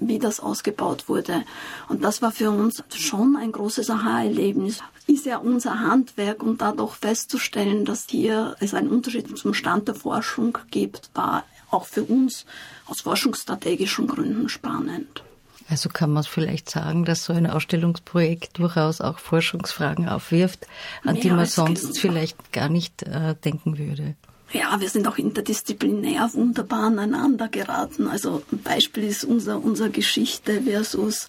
wie 0.00 0.18
das 0.18 0.40
ausgebaut 0.40 1.10
wurde. 1.10 1.44
Und 1.88 2.02
das 2.02 2.22
war 2.22 2.32
für 2.32 2.50
uns 2.50 2.82
schon 2.94 3.36
ein 3.36 3.52
großes 3.52 3.90
Aha-Erlebnis. 3.90 4.78
Ist 5.08 5.26
ja 5.26 5.38
unser 5.38 5.80
Handwerk 5.80 6.42
und 6.42 6.60
dadurch 6.60 6.94
festzustellen, 6.94 7.84
dass 7.84 8.06
hier 8.08 8.56
es 8.60 8.74
einen 8.74 8.88
Unterschied 8.88 9.36
zum 9.36 9.54
Stand 9.54 9.88
der 9.88 9.96
Forschung 9.96 10.56
gibt, 10.70 11.10
war 11.14 11.44
auch 11.70 11.86
für 11.86 12.04
uns 12.04 12.46
aus 12.86 13.00
forschungsstrategischen 13.00 14.06
Gründen 14.06 14.48
spannend. 14.48 15.24
Also 15.70 15.88
kann 15.88 16.12
man 16.12 16.24
vielleicht 16.24 16.70
sagen, 16.70 17.04
dass 17.04 17.24
so 17.24 17.32
ein 17.32 17.46
Ausstellungsprojekt 17.46 18.58
durchaus 18.58 19.00
auch 19.00 19.18
Forschungsfragen 19.18 20.08
aufwirft, 20.08 20.66
an 21.04 21.14
Mehr 21.14 21.22
die 21.22 21.30
man 21.30 21.46
sonst 21.46 21.98
vielleicht 21.98 22.52
gar 22.52 22.68
nicht 22.68 23.02
äh, 23.02 23.34
denken 23.44 23.76
würde. 23.76 24.14
Ja, 24.52 24.80
wir 24.80 24.88
sind 24.88 25.06
auch 25.06 25.18
interdisziplinär 25.18 26.30
wunderbar 26.32 26.84
aneinander 26.84 27.48
geraten. 27.48 28.08
Also 28.08 28.42
ein 28.50 28.62
Beispiel 28.62 29.04
ist 29.04 29.24
unser, 29.24 29.62
unsere 29.62 29.90
Geschichte 29.90 30.62
versus 30.62 31.28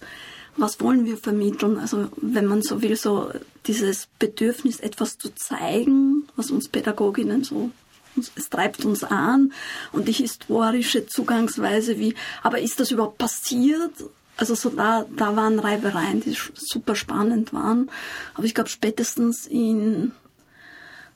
was 0.56 0.80
wollen 0.80 1.06
wir 1.06 1.16
vermitteln? 1.16 1.78
Also 1.78 2.08
wenn 2.16 2.46
man 2.46 2.62
so 2.62 2.82
will, 2.82 2.96
so 2.96 3.30
dieses 3.66 4.08
Bedürfnis, 4.18 4.80
etwas 4.80 5.18
zu 5.18 5.34
zeigen, 5.34 6.28
was 6.36 6.50
uns 6.50 6.68
Pädagoginnen 6.68 7.44
so 7.44 7.70
es 8.16 8.50
treibt 8.50 8.84
uns 8.84 9.04
an 9.04 9.52
und 9.92 10.08
die 10.08 10.12
historische 10.12 11.06
Zugangsweise 11.06 11.98
wie, 11.98 12.14
aber 12.42 12.60
ist 12.60 12.80
das 12.80 12.90
überhaupt 12.90 13.18
passiert? 13.18 13.92
Also 14.36 14.54
so 14.54 14.70
da, 14.70 15.04
da 15.16 15.36
waren 15.36 15.58
Reibereien, 15.58 16.20
die 16.20 16.36
super 16.54 16.96
spannend 16.96 17.52
waren. 17.52 17.90
Aber 18.34 18.44
ich 18.44 18.54
glaube, 18.54 18.70
spätestens 18.70 19.46
in 19.46 20.12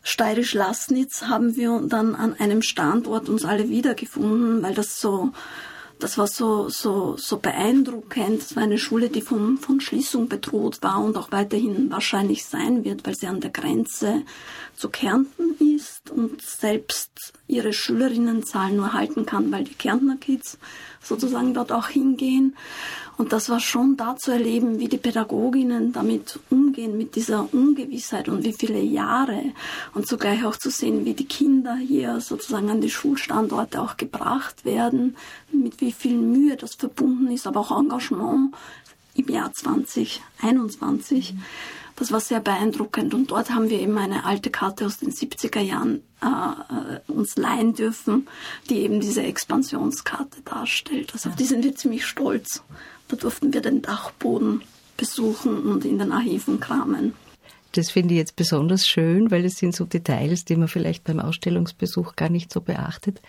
Steirisch-Lassnitz 0.03 1.23
haben 1.23 1.57
wir 1.57 1.81
dann 1.87 2.15
an 2.15 2.35
einem 2.35 2.61
Standort 2.61 3.29
uns 3.29 3.45
alle 3.45 3.71
wiedergefunden, 3.71 4.63
weil 4.63 4.75
das 4.75 5.01
so, 5.01 5.33
das 6.05 6.19
war 6.19 6.27
so, 6.27 6.69
so, 6.69 7.17
so 7.17 7.39
beeindruckend. 7.39 8.43
Es 8.43 8.57
war 8.57 8.63
eine 8.63 8.77
Schule, 8.77 9.09
die 9.09 9.23
vom, 9.23 9.57
von 9.57 9.81
Schließung 9.81 10.29
bedroht 10.29 10.83
war 10.83 11.03
und 11.03 11.17
auch 11.17 11.33
weiterhin 11.33 11.91
wahrscheinlich 11.91 12.45
sein 12.45 12.85
wird, 12.85 13.07
weil 13.07 13.15
sie 13.15 13.27
an 13.27 13.41
der 13.41 13.49
Grenze 13.49 14.23
zu 14.77 14.91
Kärnten 14.91 15.57
ist 15.77 16.11
und 16.11 16.43
selbst 16.43 17.33
ihre 17.47 17.73
Schülerinnenzahl 17.73 18.73
nur 18.73 18.93
halten 18.93 19.27
kann, 19.27 19.53
weil 19.53 19.65
die 19.65 19.75
Kärntner 19.75 20.17
Kids 20.17 20.59
sozusagen 21.03 21.53
dort 21.53 21.73
auch 21.73 21.89
hingehen. 21.89 22.57
Und 23.17 23.33
das 23.33 23.49
war 23.49 23.61
schon 23.61 23.97
da 23.97 24.17
zu 24.17 24.33
erleben, 24.33 24.81
wie 24.81 24.89
die 24.89 24.99
Pädagoginnen 24.99 25.93
damit 25.93 26.41
umgehen, 26.51 26.97
mit 26.97 27.15
dieser 27.15 27.53
Ungewissheit 27.53 28.29
und 28.29 28.45
wie 28.45 28.55
viele 28.55 28.81
Jahre. 28.81 29.53
Und 29.95 30.09
zugleich 30.09 30.45
auch 30.45 30.57
zu 30.57 30.71
sehen, 30.71 31.05
wie 31.05 31.15
die 31.15 31.27
Kinder 31.27 31.77
hier 31.77 32.21
sozusagen 32.21 32.71
an 32.71 32.81
die 32.81 32.91
Schulstandorte 32.91 33.81
auch 33.81 33.97
gebracht 33.97 34.65
werden, 34.65 35.17
mit 35.53 35.81
wie 35.81 35.93
viel 35.93 36.17
Mühe 36.17 36.57
das 36.57 36.75
verbunden 36.75 37.31
ist, 37.31 37.47
aber 37.47 37.61
auch 37.61 37.79
Engagement 37.79 38.55
im 39.15 39.29
Jahr 39.29 39.53
2021. 39.53 41.35
Das 41.97 42.11
war 42.11 42.21
sehr 42.21 42.41
beeindruckend. 42.41 43.15
Und 43.15 43.31
dort 43.31 43.51
haben 43.51 43.71
wir 43.71 43.81
eben 43.81 43.97
eine 43.99 44.25
alte 44.25 44.51
Karte 44.51 44.87
aus 44.87 44.99
den 44.99 45.13
70er 45.13 45.61
Jahren 45.61 46.03
äh, 46.23 46.27
äh, 46.27 47.13
uns 47.13 47.37
leihen 47.37 47.75
dürfen, 47.75 48.29
die 48.69 48.81
eben 48.81 49.01
diese 49.01 49.23
Expansionskarte 49.23 50.43
darstellt. 50.45 51.13
Also 51.13 51.31
auf 51.31 51.37
die 51.37 51.45
sind 51.45 51.65
wir 51.65 51.77
ziemlich 51.77 52.05
stolz. 52.05 52.63
Da 53.09 53.17
durften 53.17 53.53
wir 53.53 53.61
den 53.61 53.83
Dachboden 53.83 54.63
besuchen 54.97 55.63
und 55.65 55.85
in 55.85 55.99
den 55.99 56.13
Archiven 56.13 56.61
kramen. 56.61 57.15
Das 57.73 57.91
finde 57.91 58.15
ich 58.15 58.19
jetzt 58.19 58.37
besonders 58.37 58.87
schön, 58.87 59.31
weil 59.33 59.45
es 59.45 59.57
sind 59.57 59.75
so 59.75 59.85
Details, 59.85 60.45
die 60.45 60.55
man 60.55 60.69
vielleicht 60.69 61.05
beim 61.05 61.19
Ausstellungsbesuch 61.19 62.15
gar 62.15 62.29
nicht 62.29 62.53
so 62.53 62.61
beachtet. 62.61 63.21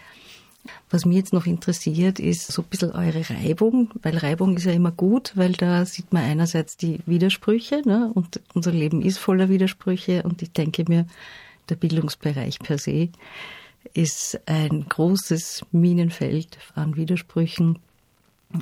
Was 0.90 1.06
mich 1.06 1.18
jetzt 1.18 1.34
noch 1.34 1.46
interessiert, 1.46 2.20
ist 2.20 2.52
so 2.52 2.62
ein 2.62 2.68
bisschen 2.68 2.92
eure 2.92 3.30
Reibung, 3.30 3.92
weil 4.02 4.18
Reibung 4.18 4.58
ist 4.58 4.66
ja 4.66 4.72
immer 4.72 4.92
gut, 4.92 5.32
weil 5.36 5.54
da 5.54 5.86
sieht 5.86 6.14
man 6.14 6.24
einerseits 6.24 6.78
die 6.78 7.00
Widersprüche 7.06 7.82
ne? 7.86 8.12
und 8.14 8.42
unser 8.54 8.72
Leben 8.72 9.02
ist 9.02 9.18
voller 9.18 9.50
Widersprüche 9.50 10.24
und 10.24 10.42
ich 10.42 10.52
denke 10.52 10.86
mir, 10.88 11.06
der 11.70 11.76
Bildungsbereich 11.76 12.60
per 12.60 12.78
se 12.78 13.10
ist 13.94 14.40
ein 14.46 14.86
großes 14.88 15.66
Minenfeld 15.72 16.58
an 16.74 16.96
Widersprüchen. 16.96 17.80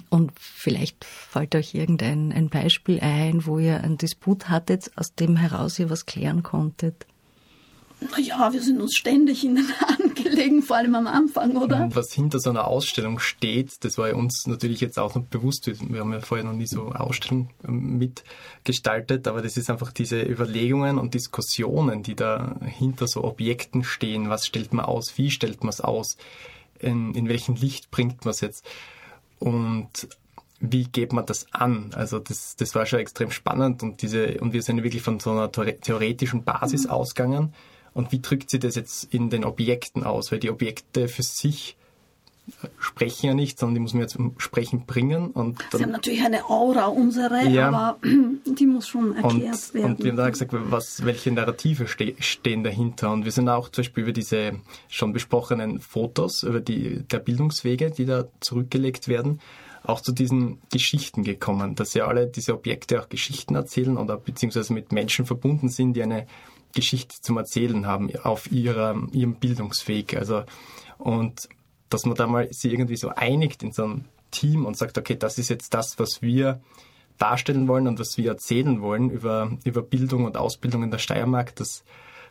Und 0.09 0.31
vielleicht 0.35 1.05
fällt 1.05 1.55
euch 1.55 1.75
irgendein 1.75 2.31
ein 2.31 2.49
Beispiel 2.49 2.99
ein, 2.99 3.45
wo 3.45 3.59
ihr 3.59 3.83
einen 3.83 3.97
Disput 3.97 4.49
hattet, 4.49 4.91
aus 4.95 5.13
dem 5.13 5.35
heraus 5.35 5.77
ihr 5.77 5.89
was 5.89 6.05
klären 6.05 6.41
konntet 6.41 7.05
naja, 8.11 8.51
wir 8.51 8.61
sind 8.61 8.81
uns 8.81 8.95
ständig 8.95 9.43
in 9.43 9.55
den 9.55 9.79
Haaren 9.79 10.12
gelegen, 10.33 10.61
vor 10.61 10.77
allem 10.77 10.95
am 10.95 11.07
Anfang, 11.07 11.55
oder? 11.57 11.89
Was 11.93 12.13
hinter 12.13 12.39
so 12.39 12.49
einer 12.49 12.67
Ausstellung 12.67 13.19
steht, 13.19 13.83
das 13.83 13.97
war 13.97 14.09
ja 14.09 14.15
uns 14.15 14.47
natürlich 14.47 14.81
jetzt 14.81 14.99
auch 14.99 15.15
noch 15.15 15.23
bewusst. 15.23 15.67
Wir 15.67 15.99
haben 15.99 16.11
ja 16.11 16.19
vorher 16.21 16.45
noch 16.45 16.53
nie 16.53 16.65
so 16.65 16.91
Ausstellungen 16.91 17.49
ähm, 17.67 17.97
mitgestaltet, 17.97 19.27
aber 19.27 19.41
das 19.41 19.57
ist 19.57 19.69
einfach 19.69 19.91
diese 19.91 20.21
Überlegungen 20.21 20.97
und 20.97 21.13
Diskussionen, 21.13 22.03
die 22.03 22.15
da 22.15 22.55
hinter 22.65 23.07
so 23.07 23.23
Objekten 23.23 23.83
stehen. 23.83 24.29
Was 24.29 24.45
stellt 24.45 24.73
man 24.73 24.85
aus? 24.85 25.17
Wie 25.17 25.31
stellt 25.31 25.63
man 25.63 25.69
es 25.69 25.81
aus? 25.81 26.17
In, 26.79 27.13
in 27.13 27.29
welchem 27.29 27.55
Licht 27.55 27.91
bringt 27.91 28.25
man 28.25 28.31
es 28.31 28.41
jetzt? 28.41 28.65
Und 29.39 30.07
wie 30.59 30.85
geht 30.85 31.13
man 31.13 31.25
das 31.25 31.47
an? 31.51 31.91
Also 31.93 32.19
das, 32.19 32.55
das 32.55 32.73
war 32.73 32.85
schon 32.85 32.99
extrem 32.99 33.31
spannend 33.31 33.83
und 33.83 34.01
diese 34.01 34.39
und 34.39 34.53
wir 34.53 34.61
sind 34.61 34.81
wirklich 34.81 35.01
von 35.01 35.19
so 35.19 35.31
einer 35.31 35.51
theoretischen 35.51 36.43
Basis 36.43 36.85
mhm. 36.85 36.91
ausgegangen 36.91 37.53
und 37.93 38.11
wie 38.11 38.19
drückt 38.19 38.49
sie 38.49 38.59
das 38.59 38.75
jetzt 38.75 39.13
in 39.13 39.29
den 39.29 39.45
Objekten 39.45 40.03
aus? 40.03 40.31
Weil 40.31 40.39
die 40.39 40.49
Objekte 40.49 41.07
für 41.07 41.23
sich 41.23 41.77
sprechen 42.77 43.27
ja 43.27 43.33
nicht, 43.33 43.57
sondern 43.57 43.75
die 43.75 43.79
muss 43.79 43.93
man 43.93 44.01
jetzt 44.01 44.13
zum 44.13 44.35
Sprechen 44.37 44.85
bringen. 44.85 45.31
Und 45.31 45.59
dann, 45.71 45.77
Sie 45.77 45.83
haben 45.83 45.91
natürlich 45.91 46.23
eine 46.23 46.49
Aura, 46.49 46.87
unsere, 46.87 47.47
ja, 47.47 47.69
aber 47.69 47.99
die 48.45 48.65
muss 48.65 48.87
schon 48.87 49.15
erklärt 49.15 49.53
und, 49.53 49.73
werden. 49.73 49.91
Und 49.91 50.03
wir 50.03 50.11
haben 50.11 50.17
da 50.17 50.29
gesagt, 50.29 50.51
was, 50.51 51.05
welche 51.05 51.31
Narrative 51.31 51.87
ste 51.87 52.15
stehen 52.19 52.63
dahinter. 52.63 53.11
Und 53.11 53.23
wir 53.23 53.31
sind 53.31 53.47
auch 53.47 53.69
zum 53.69 53.83
Beispiel 53.83 54.03
über 54.03 54.11
diese 54.11 54.53
schon 54.89 55.13
besprochenen 55.13 55.79
Fotos, 55.79 56.43
über 56.43 56.59
die 56.59 57.03
der 57.03 57.19
Bildungswege, 57.19 57.91
die 57.91 58.05
da 58.05 58.25
zurückgelegt 58.41 59.07
werden, 59.07 59.39
auch 59.83 60.01
zu 60.01 60.11
diesen 60.11 60.61
Geschichten 60.71 61.23
gekommen, 61.23 61.75
dass 61.75 61.93
ja 61.93 62.07
alle 62.07 62.27
diese 62.27 62.53
Objekte 62.53 63.01
auch 63.01 63.09
Geschichten 63.09 63.55
erzählen 63.55 63.97
oder 63.97 64.17
beziehungsweise 64.17 64.73
mit 64.73 64.91
Menschen 64.91 65.25
verbunden 65.25 65.69
sind, 65.69 65.93
die 65.93 66.03
eine 66.03 66.27
Geschichte 66.73 67.15
zum 67.21 67.37
Erzählen 67.37 67.85
haben 67.85 68.15
auf 68.23 68.51
ihrer, 68.51 68.95
ihrem 69.11 69.35
Bildungsweg. 69.35 70.15
Also, 70.17 70.43
und 70.97 71.47
dass 71.89 72.05
man 72.05 72.15
da 72.15 72.27
mal 72.27 72.51
sich 72.51 72.71
irgendwie 72.71 72.97
so 72.97 73.09
einigt 73.09 73.63
in 73.63 73.71
so 73.71 73.83
einem 73.83 74.05
Team 74.31 74.65
und 74.65 74.75
sagt, 74.75 74.97
okay, 74.97 75.15
das 75.15 75.37
ist 75.37 75.49
jetzt 75.49 75.73
das, 75.73 75.99
was 75.99 76.21
wir 76.21 76.61
darstellen 77.17 77.67
wollen 77.67 77.87
und 77.87 77.99
was 77.99 78.17
wir 78.17 78.31
erzählen 78.31 78.81
wollen 78.81 79.09
über, 79.09 79.51
über 79.63 79.81
Bildung 79.81 80.25
und 80.25 80.35
Ausbildung 80.35 80.83
in 80.83 80.91
der 80.91 80.97
Steiermark, 80.97 81.55
das, 81.55 81.83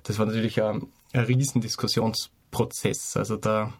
das 0.03 0.19
war 0.19 0.27
natürlich 0.27 0.61
ein, 0.61 0.89
ein 1.13 1.25
Riesendiskussionsprozess. 1.25 3.17
Also 3.17 3.37
da, 3.37 3.73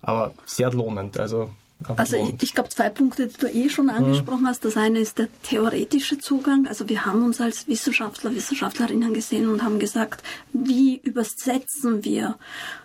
aber 0.00 0.32
sehr 0.46 0.72
lohnend. 0.72 1.18
Also 1.18 1.50
also 1.96 2.16
ich, 2.16 2.42
ich 2.42 2.54
glaube, 2.54 2.70
zwei 2.70 2.90
Punkte, 2.90 3.28
die 3.28 3.36
du 3.38 3.46
eh 3.46 3.68
schon 3.68 3.88
angesprochen 3.88 4.46
hast. 4.46 4.64
Das 4.64 4.76
eine 4.76 4.98
ist 4.98 5.18
der 5.18 5.28
theoretische 5.42 6.18
Zugang. 6.18 6.66
Also 6.66 6.88
wir 6.88 7.06
haben 7.06 7.24
uns 7.24 7.40
als 7.40 7.68
Wissenschaftler, 7.68 8.34
Wissenschaftlerinnen 8.34 9.14
gesehen 9.14 9.48
und 9.48 9.62
haben 9.62 9.78
gesagt, 9.78 10.22
wie 10.52 10.96
übersetzen 10.96 12.04
wir 12.04 12.36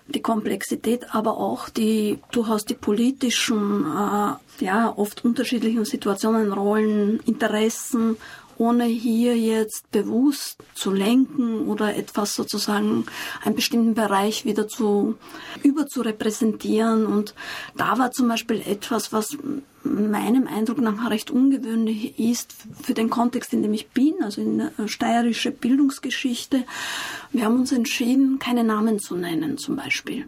die 0.08 0.22
Komplexität, 0.22 1.16
aber 1.16 1.38
auch 1.38 1.70
die 1.70 2.20
durchaus 2.32 2.66
die 2.66 2.76
politischen, 2.76 3.86
äh, 3.86 4.64
ja, 4.64 4.94
oft 4.96 5.26
unterschiedlichen 5.26 5.86
Situationen, 5.86 6.52
Rollen, 6.52 7.20
Interessen 7.26 8.18
ohne 8.58 8.86
hier 8.86 9.38
jetzt 9.38 9.92
bewusst 9.92 10.58
zu 10.74 10.92
lenken 10.92 11.68
oder 11.68 11.96
etwas 11.96 12.36
sozusagen 12.36 13.06
einen 13.44 13.56
bestimmten 13.56 13.94
Bereich 13.94 14.46
wieder 14.46 14.68
zu 14.68 15.16
überzurepräsentieren. 15.64 17.06
Und 17.06 17.34
da 17.76 17.98
war 17.98 18.12
zum 18.12 18.28
Beispiel 18.28 18.62
etwas, 18.66 19.14
was 19.14 19.38
meinem 19.84 20.48
Eindruck 20.48 20.80
nach 20.80 21.10
recht 21.10 21.32
ungewöhnlich 21.32 22.18
ist 22.20 22.56
für 22.82 22.94
den 22.94 23.10
Kontext, 23.10 23.54
in 23.54 23.62
dem 23.64 23.74
ich 23.74 23.90
bin, 23.90 24.14
also 24.22 24.42
in 24.42 24.58
der 24.58 24.88
steirische 24.88 25.52
Bildungsgeschichte. 25.52 26.64
Wir 27.32 27.46
haben 27.46 27.60
uns 27.60 27.72
entschieden, 27.72 28.40
keine 28.40 28.64
Namen 28.64 29.00
zu 29.00 29.16
nennen 29.16 29.58
zum 29.58 29.76
Beispiel. 29.76 30.26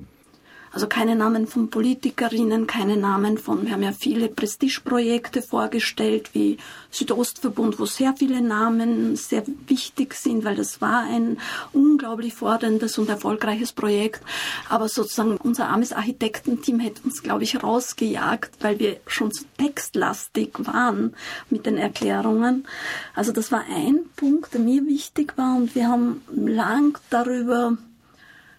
Also 0.75 0.87
keine 0.87 1.15
Namen 1.15 1.47
von 1.47 1.69
Politikerinnen, 1.69 2.67
keine 2.67 2.97
Namen 2.97 3.37
von, 3.37 3.65
wir 3.65 3.71
haben 3.71 3.81
ja 3.81 3.93
viele 3.93 4.27
Prestigeprojekte 4.27 5.41
vorgestellt, 5.41 6.31
wie 6.33 6.57
Südostverbund, 6.91 7.79
wo 7.79 7.85
sehr 7.85 8.13
viele 8.13 8.41
Namen 8.41 9.15
sehr 9.15 9.43
wichtig 9.67 10.15
sind, 10.15 10.43
weil 10.43 10.57
das 10.57 10.81
war 10.81 11.03
ein 11.03 11.37
unglaublich 11.71 12.33
forderndes 12.33 12.97
und 12.97 13.07
erfolgreiches 13.07 13.71
Projekt. 13.71 14.21
Aber 14.67 14.89
sozusagen 14.89 15.37
unser 15.37 15.69
armes 15.69 15.93
Architektenteam 15.93 16.81
hätte 16.81 17.03
uns, 17.05 17.23
glaube 17.23 17.45
ich, 17.45 17.63
rausgejagt, 17.63 18.61
weil 18.61 18.77
wir 18.77 18.97
schon 19.07 19.31
zu 19.31 19.45
textlastig 19.57 20.55
waren 20.67 21.15
mit 21.49 21.65
den 21.65 21.77
Erklärungen. 21.77 22.67
Also 23.13 23.31
das 23.31 23.49
war 23.49 23.63
ein 23.73 24.01
Punkt, 24.17 24.53
der 24.53 24.59
mir 24.59 24.85
wichtig 24.85 25.37
war 25.37 25.55
und 25.55 25.73
wir 25.73 25.87
haben 25.87 26.21
lang 26.35 26.99
darüber 27.09 27.77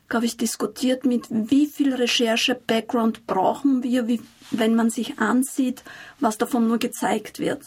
glaube 0.08 0.26
ich, 0.26 0.36
diskutiert 0.36 1.04
mit, 1.04 1.26
wie 1.30 1.66
viel 1.66 1.94
Recherche-Background 1.94 3.26
brauchen 3.26 3.82
wir, 3.82 4.06
wie, 4.06 4.20
wenn 4.50 4.74
man 4.74 4.90
sich 4.90 5.18
ansieht, 5.18 5.82
was 6.20 6.38
davon 6.38 6.68
nur 6.68 6.78
gezeigt 6.78 7.38
wird. 7.38 7.62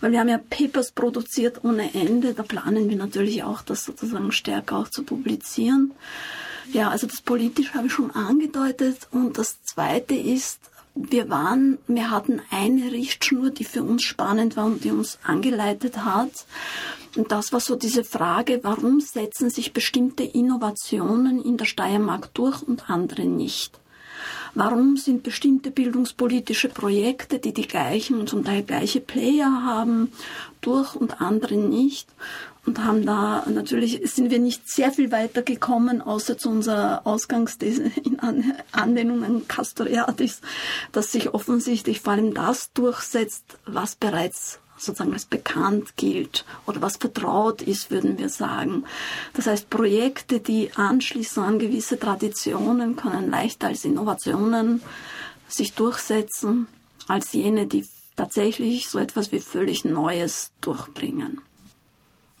Weil 0.00 0.12
wir 0.12 0.20
haben 0.20 0.28
ja 0.28 0.38
Papers 0.38 0.92
produziert 0.92 1.64
ohne 1.64 1.94
Ende, 1.94 2.34
da 2.34 2.42
planen 2.42 2.88
wir 2.88 2.96
natürlich 2.96 3.42
auch, 3.42 3.62
das 3.62 3.84
sozusagen 3.84 4.32
stärker 4.32 4.78
auch 4.78 4.88
zu 4.88 5.04
publizieren. 5.04 5.92
Ja, 6.72 6.90
also 6.90 7.06
das 7.06 7.20
politisch 7.20 7.74
habe 7.74 7.86
ich 7.86 7.92
schon 7.92 8.10
angedeutet. 8.10 9.08
Und 9.10 9.38
das 9.38 9.62
zweite 9.62 10.14
ist, 10.14 10.60
wir 10.96 11.28
waren, 11.28 11.78
wir 11.86 12.10
hatten 12.10 12.40
eine 12.50 12.90
Richtschnur, 12.90 13.50
die 13.50 13.64
für 13.64 13.82
uns 13.82 14.02
spannend 14.02 14.56
war 14.56 14.64
und 14.64 14.82
die 14.82 14.90
uns 14.90 15.18
angeleitet 15.22 15.98
hat. 15.98 16.46
Und 17.16 17.32
das 17.32 17.52
war 17.52 17.60
so 17.60 17.76
diese 17.76 18.02
Frage, 18.02 18.60
warum 18.62 19.00
setzen 19.00 19.50
sich 19.50 19.72
bestimmte 19.72 20.24
Innovationen 20.24 21.42
in 21.42 21.56
der 21.56 21.66
Steiermark 21.66 22.32
durch 22.34 22.62
und 22.62 22.90
andere 22.90 23.24
nicht? 23.24 23.78
Warum 24.54 24.96
sind 24.96 25.22
bestimmte 25.22 25.70
bildungspolitische 25.70 26.70
Projekte, 26.70 27.38
die 27.38 27.52
die 27.52 27.68
gleichen 27.68 28.18
und 28.18 28.30
zum 28.30 28.42
Teil 28.42 28.62
gleiche 28.62 29.00
Player 29.00 29.64
haben, 29.64 30.12
durch 30.62 30.94
und 30.94 31.20
andere 31.20 31.56
nicht? 31.56 32.08
Und 32.66 32.84
haben 32.84 33.06
da 33.06 33.44
natürlich 33.48 34.00
sind 34.12 34.30
wir 34.30 34.40
nicht 34.40 34.68
sehr 34.68 34.90
viel 34.90 35.12
weiter 35.12 35.42
gekommen, 35.42 36.02
außer 36.02 36.36
zu 36.36 36.50
unserer 36.50 37.06
Ausgangsthese 37.06 37.90
in 38.04 38.18
Anlehnung 38.72 39.24
an 39.24 39.48
Castoriadis, 39.48 40.40
dass 40.92 41.12
sich 41.12 41.32
offensichtlich 41.32 42.00
vor 42.00 42.14
allem 42.14 42.34
das 42.34 42.72
durchsetzt, 42.72 43.58
was 43.64 43.94
bereits 43.94 44.58
sozusagen 44.78 45.14
als 45.14 45.24
bekannt 45.24 45.96
gilt 45.96 46.44
oder 46.66 46.82
was 46.82 46.96
vertraut 46.96 47.62
ist, 47.62 47.90
würden 47.90 48.18
wir 48.18 48.28
sagen. 48.28 48.84
Das 49.32 49.46
heißt, 49.46 49.70
Projekte, 49.70 50.40
die 50.40 50.70
anschließen 50.74 51.42
an 51.42 51.58
gewisse 51.58 51.98
Traditionen, 51.98 52.96
können 52.96 53.30
leichter 53.30 53.68
als 53.68 53.84
Innovationen 53.84 54.82
sich 55.48 55.72
durchsetzen, 55.72 56.66
als 57.08 57.32
jene, 57.32 57.66
die 57.66 57.86
tatsächlich 58.16 58.88
so 58.88 58.98
etwas 58.98 59.32
wie 59.32 59.40
völlig 59.40 59.84
Neues 59.84 60.50
durchbringen. 60.60 61.40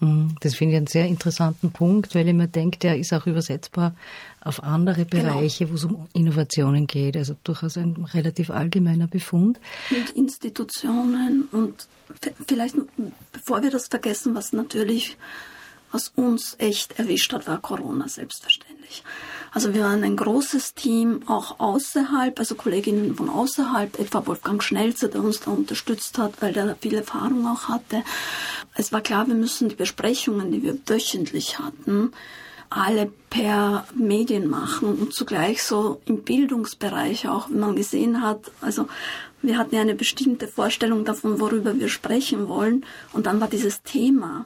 Mhm. 0.00 0.36
Das 0.40 0.54
finde 0.54 0.74
ich 0.74 0.76
einen 0.76 0.86
sehr 0.86 1.06
interessanten 1.06 1.70
Punkt, 1.70 2.14
weil 2.14 2.28
ich 2.28 2.34
mir 2.34 2.48
denke, 2.48 2.78
der 2.78 2.98
ist 2.98 3.12
auch 3.12 3.26
übersetzbar 3.26 3.94
auf 4.40 4.62
andere 4.62 5.06
genau. 5.06 5.34
Bereiche, 5.34 5.64
genau. 5.64 5.70
wo 5.72 5.74
es 5.76 5.84
um 5.84 6.06
Innovationen 6.12 6.86
geht. 6.86 7.16
Also 7.16 7.36
durchaus 7.44 7.76
ein 7.76 7.96
relativ 8.12 8.50
allgemeiner 8.50 9.06
Befund. 9.06 9.58
Und 9.90 10.10
Institutionen 10.10 11.48
und 11.50 11.88
vielleicht, 12.46 12.76
bevor 13.32 13.62
wir 13.62 13.70
das 13.70 13.88
vergessen, 13.88 14.34
was 14.34 14.52
natürlich, 14.52 15.16
was 15.92 16.12
uns 16.14 16.56
echt 16.58 16.98
erwischt 16.98 17.32
hat, 17.32 17.46
war 17.46 17.60
Corona 17.60 18.08
selbstverständlich. 18.08 19.02
Also 19.56 19.72
wir 19.72 19.84
waren 19.84 20.04
ein 20.04 20.16
großes 20.16 20.74
Team, 20.74 21.22
auch 21.28 21.60
außerhalb, 21.60 22.38
also 22.38 22.56
Kolleginnen 22.56 23.14
von 23.14 23.30
außerhalb, 23.30 23.98
etwa 23.98 24.26
Wolfgang 24.26 24.62
Schnelzer, 24.62 25.08
der 25.08 25.24
uns 25.24 25.40
da 25.40 25.50
unterstützt 25.50 26.18
hat, 26.18 26.42
weil 26.42 26.52
der 26.52 26.76
viel 26.76 26.92
Erfahrung 26.92 27.46
auch 27.46 27.68
hatte. 27.68 28.02
Es 28.74 28.92
war 28.92 29.00
klar, 29.00 29.26
wir 29.28 29.34
müssen 29.34 29.70
die 29.70 29.74
Besprechungen, 29.74 30.52
die 30.52 30.62
wir 30.62 30.76
wöchentlich 30.86 31.58
hatten, 31.58 32.12
alle 32.68 33.10
per 33.30 33.86
Medien 33.94 34.46
machen 34.50 34.94
und 34.94 35.14
zugleich 35.14 35.62
so 35.62 36.02
im 36.04 36.22
Bildungsbereich 36.22 37.26
auch, 37.26 37.48
wenn 37.48 37.60
man 37.60 37.76
gesehen 37.76 38.20
hat, 38.20 38.50
also 38.60 38.88
wir 39.40 39.56
hatten 39.56 39.74
ja 39.74 39.80
eine 39.80 39.94
bestimmte 39.94 40.48
Vorstellung 40.48 41.06
davon, 41.06 41.40
worüber 41.40 41.80
wir 41.80 41.88
sprechen 41.88 42.48
wollen. 42.48 42.84
Und 43.14 43.24
dann 43.24 43.40
war 43.40 43.48
dieses 43.48 43.82
Thema 43.82 44.44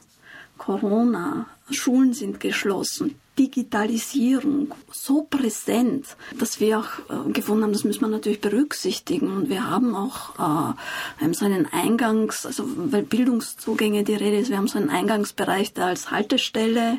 Corona, 0.57 1.47
Schulen 1.73 2.13
sind 2.13 2.39
geschlossen, 2.39 3.19
Digitalisierung 3.41 4.75
so 4.93 5.23
präsent, 5.23 6.05
dass 6.39 6.61
wir 6.61 6.79
auch 6.79 7.29
äh, 7.29 7.33
gefunden 7.33 7.65
haben, 7.65 7.73
das 7.73 7.85
müssen 7.85 8.03
wir 8.03 8.09
natürlich 8.09 8.43
berücksichtigen. 8.43 9.29
Und 9.33 9.49
wir 9.49 9.71
haben 9.71 9.97
auch 9.97 10.77
äh, 11.19 11.33
so 11.33 11.47
einen 11.47 11.65
Eingangs, 11.65 12.45
also 12.45 12.65
weil 12.67 13.03
Bildungszugänge 13.03 14.05
die 14.05 14.15
Rede 14.15 14.37
ist, 14.37 14.51
wir 14.51 14.59
haben 14.59 14.69
so 14.69 14.77
einen 14.77 14.91
Eingangsbereich, 14.91 15.73
der 15.73 15.87
als 15.87 16.11
Haltestelle 16.11 16.99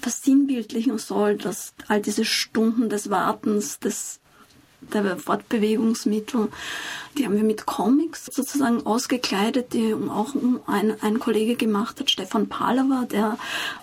versinnbildlichen 0.00 0.96
soll, 0.96 1.36
dass 1.36 1.74
all 1.88 2.00
diese 2.00 2.24
Stunden 2.24 2.88
des 2.88 3.10
Wartens, 3.10 3.78
des 3.78 4.21
der 4.92 5.16
Fortbewegungsmittel, 5.16 6.48
die 7.16 7.24
haben 7.26 7.36
wir 7.36 7.44
mit 7.44 7.66
Comics 7.66 8.26
sozusagen 8.26 8.86
ausgekleidet, 8.86 9.72
die 9.72 9.94
auch 9.94 10.34
ein, 10.66 10.94
ein 11.00 11.18
Kollege 11.18 11.56
gemacht 11.56 12.00
hat, 12.00 12.10
Stefan 12.10 12.48
Palawa, 12.48 13.04
der 13.04 13.38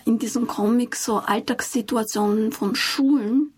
in 0.06 0.20
diesen 0.20 0.48
Comics 0.48 1.06
so 1.06 1.18
Alltagssituationen 1.18 2.52
von 2.52 2.76
Schulen, 2.76 3.54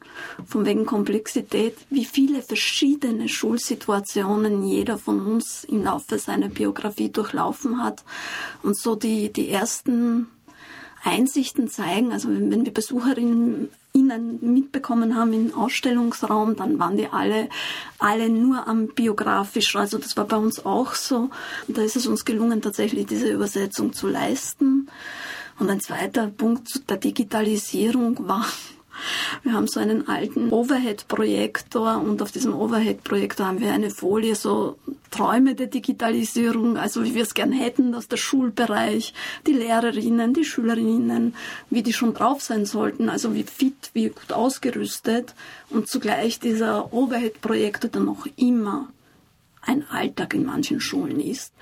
von 0.46 0.66
wegen 0.66 0.86
Komplexität, 0.86 1.78
wie 1.90 2.06
viele 2.06 2.42
verschiedene 2.42 3.30
Schulsituationen 3.30 4.64
jeder 4.64 4.98
von 4.98 5.26
uns 5.26 5.64
im 5.64 5.84
Laufe 5.84 6.20
seiner 6.20 6.50
Biografie 6.50 7.10
durchlaufen 7.10 7.84
hat 7.84 8.04
und 8.62 8.78
so 8.78 8.96
die, 8.96 9.32
die 9.32 9.50
ersten 9.50 10.28
Einsichten 11.04 11.70
zeigen. 11.70 12.12
Also 12.12 12.30
wenn 12.30 12.66
wir 12.66 12.74
Besucherinnen 12.74 13.70
Ihnen 13.94 14.40
mitbekommen 14.54 15.16
haben 15.16 15.34
im 15.34 15.54
Ausstellungsraum, 15.54 16.56
dann 16.56 16.80
waren 16.80 16.98
die 16.98 17.08
alle, 17.08 17.50
alle 18.00 18.30
nur 18.30 18.68
am 18.68 18.88
biografischen. 18.88 19.82
Also 19.82 19.98
das 19.98 20.16
war 20.16 20.26
bei 20.26 20.38
uns 20.38 20.66
auch 20.66 20.94
so. 20.96 21.30
Da 21.68 21.82
ist 21.82 21.96
es 21.96 22.08
uns 22.08 22.24
gelungen, 22.24 22.62
tatsächlich 22.62 23.06
diese 23.06 23.30
Übersetzung 23.30 23.94
zu 23.94 24.08
leisten. 24.08 24.88
Und 25.60 25.70
ein 25.70 25.82
zweiter 25.82 26.28
Punkt 26.28 26.90
der 26.90 26.98
Digitalisierung 26.98 28.28
war, 28.28 28.46
Wir 29.44 29.54
haben 29.54 29.68
so 29.68 29.80
einen 29.80 30.08
alten 30.08 30.52
Overhead-Projektor 30.52 32.02
und 32.02 32.22
auf 32.22 32.32
diesem 32.32 32.54
Overhead-Projektor 32.54 33.48
haben 33.48 33.60
wir 33.60 33.72
eine 33.72 33.90
Folie, 33.90 34.36
so 34.36 34.78
Träume 35.10 35.56
der 35.56 35.68
Digitalisierung, 35.68 36.78
also 36.78 37.04
wie 37.04 37.16
wir 37.16 37.24
es 37.24 37.34
gern 37.34 37.52
hätten, 37.52 37.92
dass 37.92 38.08
der 38.08 38.18
Schulbereich, 38.18 39.14
die 39.48 39.54
Lehrerinnen, 39.54 40.34
die 40.34 40.46
Schülerinnen, 40.46 41.36
wie 41.70 41.84
die 41.84 41.94
schon 41.94 42.14
drauf 42.14 42.42
sein 42.42 42.66
sollten, 42.66 43.10
also 43.10 43.34
wie 43.34 43.44
fit, 43.44 43.92
wie 43.94 44.10
gut 44.10 44.32
ausgerüstet 44.32 45.36
und 45.70 45.88
zugleich 45.88 46.40
dieser 46.40 46.94
Overhead-Projektor 46.94 47.90
dann 47.90 48.06
noch 48.06 48.28
immer 48.38 48.88
ein 49.62 49.88
Alltag 49.90 50.34
in 50.34 50.46
manchen 50.46 50.80
Schulen 50.80 51.20
ist. 51.20 51.54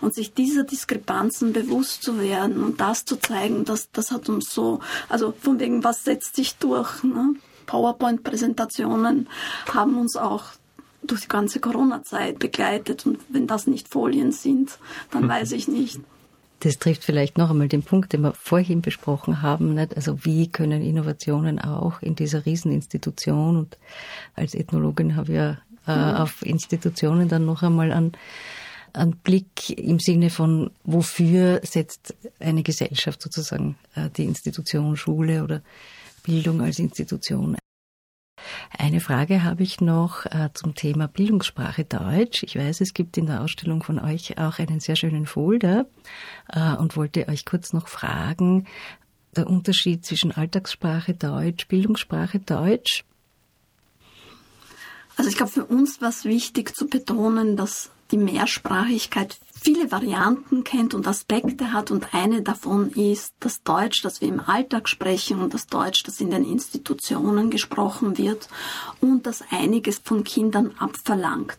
Und 0.00 0.14
sich 0.14 0.34
dieser 0.34 0.64
Diskrepanzen 0.64 1.52
bewusst 1.52 2.02
zu 2.02 2.20
werden 2.20 2.62
und 2.62 2.80
das 2.80 3.04
zu 3.04 3.16
zeigen, 3.16 3.64
das, 3.64 3.90
das 3.90 4.10
hat 4.10 4.28
uns 4.28 4.52
so, 4.52 4.80
also 5.08 5.32
von 5.40 5.58
wegen, 5.60 5.82
was 5.82 6.04
setzt 6.04 6.36
sich 6.36 6.56
durch? 6.56 7.02
Ne? 7.04 7.36
PowerPoint-Präsentationen 7.66 9.28
haben 9.72 9.98
uns 9.98 10.16
auch 10.16 10.44
durch 11.02 11.22
die 11.22 11.28
ganze 11.28 11.60
Corona-Zeit 11.60 12.38
begleitet. 12.38 13.06
Und 13.06 13.18
wenn 13.28 13.46
das 13.46 13.66
nicht 13.66 13.88
Folien 13.88 14.32
sind, 14.32 14.78
dann 15.10 15.28
weiß 15.28 15.52
ich 15.52 15.68
nicht. 15.68 16.00
Das 16.60 16.78
trifft 16.78 17.04
vielleicht 17.04 17.36
noch 17.36 17.50
einmal 17.50 17.68
den 17.68 17.82
Punkt, 17.82 18.12
den 18.12 18.22
wir 18.22 18.32
vorhin 18.32 18.80
besprochen 18.80 19.42
haben. 19.42 19.74
Nicht? 19.74 19.96
Also 19.96 20.24
wie 20.24 20.48
können 20.48 20.82
Innovationen 20.82 21.58
auch 21.58 22.00
in 22.00 22.14
dieser 22.14 22.46
Rieseninstitution 22.46 23.56
und 23.58 23.78
als 24.34 24.54
Ethnologin 24.54 25.16
habe 25.16 25.32
ich 25.32 25.36
ja 25.36 25.58
äh, 25.86 25.96
mhm. 25.96 26.16
auf 26.16 26.44
Institutionen 26.44 27.28
dann 27.28 27.44
noch 27.44 27.62
einmal 27.62 27.92
an 27.92 28.12
einen 28.92 29.16
Blick 29.16 29.70
im 29.70 29.98
Sinne 29.98 30.30
von, 30.30 30.70
wofür 30.84 31.60
setzt 31.64 32.14
eine 32.38 32.62
Gesellschaft 32.62 33.20
sozusagen 33.20 33.76
äh, 33.94 34.08
die 34.10 34.24
Institution 34.24 34.96
Schule 34.96 35.42
oder 35.42 35.62
Bildung 36.22 36.62
als 36.62 36.78
Institution. 36.78 37.56
Eine 38.76 39.00
Frage 39.00 39.42
habe 39.42 39.62
ich 39.62 39.80
noch 39.80 40.26
äh, 40.26 40.50
zum 40.54 40.74
Thema 40.74 41.08
Bildungssprache 41.08 41.84
Deutsch. 41.84 42.42
Ich 42.42 42.56
weiß, 42.56 42.80
es 42.80 42.94
gibt 42.94 43.16
in 43.16 43.26
der 43.26 43.42
Ausstellung 43.42 43.82
von 43.82 43.98
euch 43.98 44.38
auch 44.38 44.58
einen 44.58 44.80
sehr 44.80 44.96
schönen 44.96 45.26
Folder 45.26 45.86
äh, 46.52 46.74
und 46.74 46.96
wollte 46.96 47.28
euch 47.28 47.44
kurz 47.44 47.72
noch 47.72 47.88
fragen, 47.88 48.66
der 49.36 49.48
Unterschied 49.48 50.04
zwischen 50.04 50.32
Alltagssprache 50.32 51.14
Deutsch, 51.14 51.66
Bildungssprache 51.68 52.38
Deutsch. 52.38 53.04
Also 55.16 55.30
ich 55.30 55.36
glaube, 55.36 55.52
für 55.52 55.64
uns 55.64 56.00
war 56.00 56.08
es 56.08 56.24
wichtig 56.24 56.74
zu 56.76 56.86
betonen, 56.86 57.56
dass 57.56 57.90
die 58.10 58.18
Mehrsprachigkeit 58.18 59.38
viele 59.60 59.90
Varianten 59.90 60.62
kennt 60.62 60.94
und 60.94 61.08
Aspekte 61.08 61.72
hat 61.72 61.90
und 61.90 62.12
eine 62.12 62.42
davon 62.42 62.90
ist 62.90 63.34
das 63.40 63.62
Deutsch, 63.62 64.02
das 64.02 64.20
wir 64.20 64.28
im 64.28 64.40
Alltag 64.40 64.88
sprechen 64.88 65.40
und 65.40 65.54
das 65.54 65.66
Deutsch, 65.66 66.02
das 66.02 66.20
in 66.20 66.30
den 66.30 66.44
Institutionen 66.44 67.50
gesprochen 67.50 68.18
wird 68.18 68.48
und 69.00 69.26
das 69.26 69.42
einiges 69.50 69.98
von 69.98 70.22
Kindern 70.22 70.72
abverlangt 70.78 71.56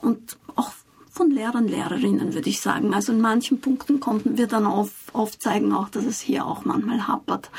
und 0.00 0.36
auch 0.56 0.72
von 1.10 1.30
Lehrern, 1.30 1.68
Lehrerinnen, 1.68 2.34
würde 2.34 2.50
ich 2.50 2.60
sagen. 2.60 2.92
Also 2.92 3.12
in 3.12 3.20
manchen 3.20 3.60
Punkten 3.60 4.00
konnten 4.00 4.36
wir 4.36 4.48
dann 4.48 4.66
auf, 4.66 4.90
aufzeigen 5.12 5.72
auch, 5.72 5.88
dass 5.88 6.04
es 6.04 6.20
hier 6.20 6.44
auch 6.44 6.64
manchmal 6.64 7.06
hapert. 7.06 7.50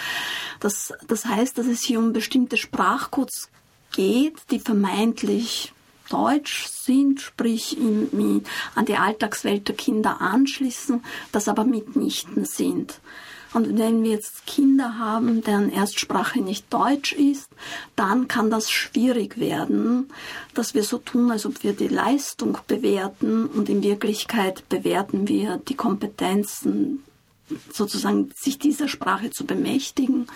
Das, 0.59 0.91
das 1.07 1.23
heißt, 1.23 1.57
dass 1.57 1.67
es 1.67 1.81
hier 1.81 1.99
um 1.99 2.11
bestimmte 2.11 2.57
Sprachcodes 2.57 3.49
geht, 3.95 4.35
die 4.51 4.59
vermeintlich 4.59 5.73
deutsch 6.09 6.67
sind, 6.67 7.21
sprich 7.21 7.77
in, 7.77 8.43
an 8.75 8.85
die 8.85 8.95
Alltagswelt 8.95 9.67
der 9.67 9.75
Kinder 9.75 10.21
anschließen, 10.21 11.03
das 11.31 11.47
aber 11.47 11.63
mitnichten 11.63 12.45
sind. 12.45 12.99
Und 13.53 13.77
wenn 13.77 14.03
wir 14.03 14.11
jetzt 14.11 14.45
Kinder 14.45 14.97
haben, 14.99 15.41
deren 15.41 15.71
Erstsprache 15.71 16.41
nicht 16.41 16.71
Deutsch 16.73 17.13
ist, 17.13 17.47
dann 17.95 18.27
kann 18.27 18.51
das 18.51 18.69
schwierig 18.69 19.39
werden, 19.39 20.09
dass 20.53 20.73
wir 20.73 20.83
so 20.83 20.97
tun, 20.97 21.31
als 21.31 21.45
ob 21.45 21.63
wir 21.63 21.71
die 21.71 21.87
Leistung 21.87 22.57
bewerten 22.67 23.45
und 23.45 23.69
in 23.69 23.81
Wirklichkeit 23.81 24.67
bewerten 24.67 25.29
wir 25.29 25.61
die 25.69 25.75
Kompetenzen, 25.75 27.01
sozusagen 27.71 28.29
sich 28.35 28.59
dieser 28.59 28.89
Sprache 28.89 29.29
zu 29.29 29.45
bemächtigen 29.45 30.27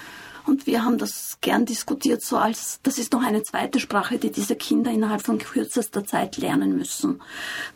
und 0.46 0.68
wir 0.68 0.84
haben 0.84 0.98
das 0.98 1.38
gern 1.42 1.66
diskutiert, 1.66 2.22
so 2.22 2.38
als, 2.38 2.80
das 2.84 2.98
ist 2.98 3.14
noch 3.14 3.24
eine 3.24 3.44
zweite 3.44 3.80
Sprache, 3.80 4.18
die 4.18 4.32
diese 4.32 4.56
Kinder 4.56 4.92
innerhalb 4.92 5.22
von 5.22 5.38
kürzester 5.38 6.06
Zeit 6.06 6.38
lernen 6.38 6.78
müssen. 6.78 7.22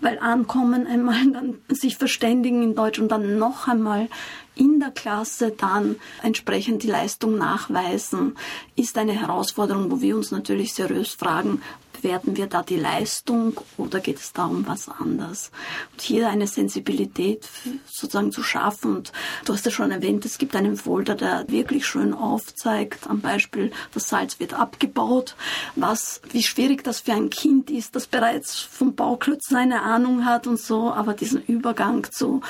Weil 0.01 0.19
ankommen 0.19 0.87
einmal, 0.87 1.25
dann 1.31 1.61
sich 1.67 1.97
verständigen 1.97 2.63
in 2.63 2.75
Deutsch 2.75 2.99
und 2.99 3.09
dann 3.09 3.37
noch 3.37 3.67
einmal 3.67 4.09
in 4.55 4.79
der 4.79 4.91
Klasse 4.91 5.51
dann 5.51 5.95
entsprechend 6.21 6.83
die 6.83 6.87
Leistung 6.87 7.37
nachweisen, 7.37 8.35
ist 8.75 8.97
eine 8.97 9.13
Herausforderung, 9.13 9.91
wo 9.91 10.01
wir 10.01 10.15
uns 10.15 10.31
natürlich 10.31 10.73
seriös 10.73 11.13
fragen, 11.13 11.61
bewerten 12.03 12.35
wir 12.35 12.47
da 12.47 12.61
die 12.61 12.77
Leistung 12.77 13.59
oder 13.77 13.99
geht 14.01 14.17
es 14.17 14.33
da 14.33 14.45
um 14.45 14.67
was 14.67 14.89
anderes? 14.89 15.51
Und 15.93 16.01
hier 16.01 16.27
eine 16.27 16.47
Sensibilität 16.47 17.47
sozusagen 17.89 18.31
zu 18.31 18.43
schaffen. 18.43 18.97
Und 18.97 19.13
du 19.45 19.53
hast 19.53 19.65
ja 19.65 19.71
schon 19.71 19.91
erwähnt, 19.91 20.25
es 20.25 20.37
gibt 20.37 20.55
einen 20.55 20.75
Folder, 20.75 21.15
der 21.15 21.45
wirklich 21.47 21.87
schön 21.87 22.13
aufzeigt, 22.13 23.09
am 23.09 23.21
Beispiel, 23.21 23.71
das 23.93 24.09
Salz 24.09 24.39
wird 24.39 24.53
abgebaut, 24.53 25.35
was, 25.75 26.21
wie 26.29 26.43
schwierig 26.43 26.83
das 26.83 26.99
für 26.99 27.13
ein 27.13 27.29
Kind 27.29 27.71
ist, 27.71 27.95
das 27.95 28.05
bereits 28.05 28.59
vom 28.59 28.95
Bauklötzen 28.95 29.55
eine 29.55 29.81
Ahnung 29.81 30.25
hat 30.25 30.45
und 30.45 30.59
so, 30.59 30.91
aber 30.91 31.13
diesen 31.13 31.41
Übergang 31.41 32.05
zu 32.11 32.41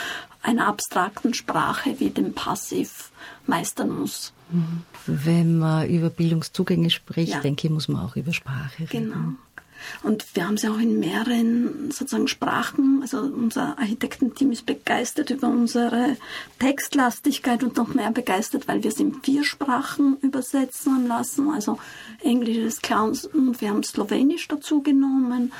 einer 0.41 0.67
abstrakten 0.67 1.33
Sprache 1.33 1.99
wie 1.99 2.09
dem 2.09 2.33
Passiv 2.33 3.11
meistern 3.47 3.99
muss. 3.99 4.33
Wenn 5.05 5.57
man 5.57 5.89
über 5.89 6.09
Bildungszugänge 6.09 6.89
spricht, 6.89 7.33
ja. 7.33 7.39
denke 7.39 7.67
ich, 7.67 7.73
muss 7.73 7.87
man 7.87 8.05
auch 8.05 8.15
über 8.15 8.33
Sprache 8.33 8.83
reden. 8.83 9.11
Genau. 9.11 9.33
Und 10.03 10.25
wir 10.35 10.47
haben 10.47 10.57
sie 10.57 10.69
auch 10.69 10.79
in 10.79 10.99
mehreren 10.99 11.91
sozusagen 11.91 12.27
Sprachen. 12.27 12.99
Also 13.01 13.19
unser 13.19 13.77
Architektenteam 13.77 14.51
ist 14.51 14.65
begeistert 14.65 15.29
über 15.29 15.47
unsere 15.47 16.17
Textlastigkeit 16.59 17.63
und 17.63 17.77
noch 17.77 17.93
mehr 17.93 18.11
begeistert, 18.11 18.67
weil 18.67 18.83
wir 18.83 18.91
sie 18.91 19.03
in 19.03 19.21
vier 19.21 19.43
Sprachen 19.43 20.17
übersetzen 20.21 21.07
lassen. 21.07 21.49
Also 21.49 21.79
Englisch 22.21 22.57
ist 22.57 22.83
klar 22.83 23.03
und 23.03 23.59
wir 23.59 23.69
haben 23.69 23.83
Slowenisch 23.83 24.47
dazu 24.47 24.81
genommen 24.81 25.51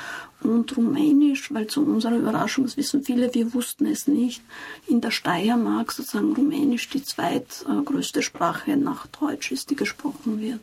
und 0.44 0.76
Rumänisch, 0.76 1.52
weil 1.52 1.66
zu 1.66 1.82
unserer 1.84 2.16
Überraschung, 2.16 2.64
das 2.64 2.76
wissen 2.76 3.02
viele, 3.02 3.32
wir 3.34 3.54
wussten 3.54 3.86
es 3.86 4.06
nicht, 4.06 4.42
in 4.86 5.00
der 5.00 5.10
Steiermark 5.10 5.92
sozusagen 5.92 6.34
Rumänisch 6.34 6.88
die 6.90 7.02
zweitgrößte 7.02 8.22
Sprache 8.22 8.76
nach 8.76 9.06
Deutsch 9.06 9.52
ist, 9.52 9.70
die 9.70 9.76
gesprochen 9.76 10.40
wird. 10.40 10.60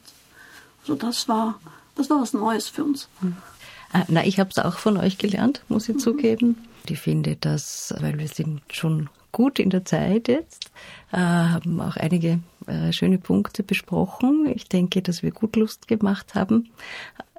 Also 0.82 0.96
das 0.96 1.28
war, 1.28 1.60
das 2.02 2.10
war 2.10 2.22
was 2.22 2.34
Neues 2.34 2.68
für 2.68 2.84
uns. 2.84 3.08
Mhm. 3.22 3.38
Na, 4.08 4.26
ich 4.26 4.40
habe 4.40 4.50
es 4.50 4.58
auch 4.58 4.78
von 4.78 4.98
euch 4.98 5.18
gelernt, 5.18 5.64
muss 5.68 5.90
ich 5.90 5.96
mhm. 5.96 6.00
zugeben. 6.00 6.58
Ich 6.88 7.00
finde 7.00 7.36
das, 7.36 7.94
weil 8.00 8.18
wir 8.18 8.28
sind 8.28 8.62
schon 8.72 9.10
gut 9.32 9.60
in 9.60 9.70
der 9.70 9.86
Zeit 9.86 10.28
jetzt, 10.28 10.72
äh, 11.12 11.18
haben 11.18 11.80
auch 11.80 11.98
einige 11.98 12.40
äh, 12.68 12.92
schöne 12.92 13.18
Punkte 13.18 13.64
besprochen. 13.64 14.52
Ich 14.54 14.68
denke, 14.68 15.02
dass 15.02 15.24
wir 15.24 15.32
gut 15.32 15.56
Lust 15.56 15.88
gemacht 15.88 16.36
haben 16.36 16.70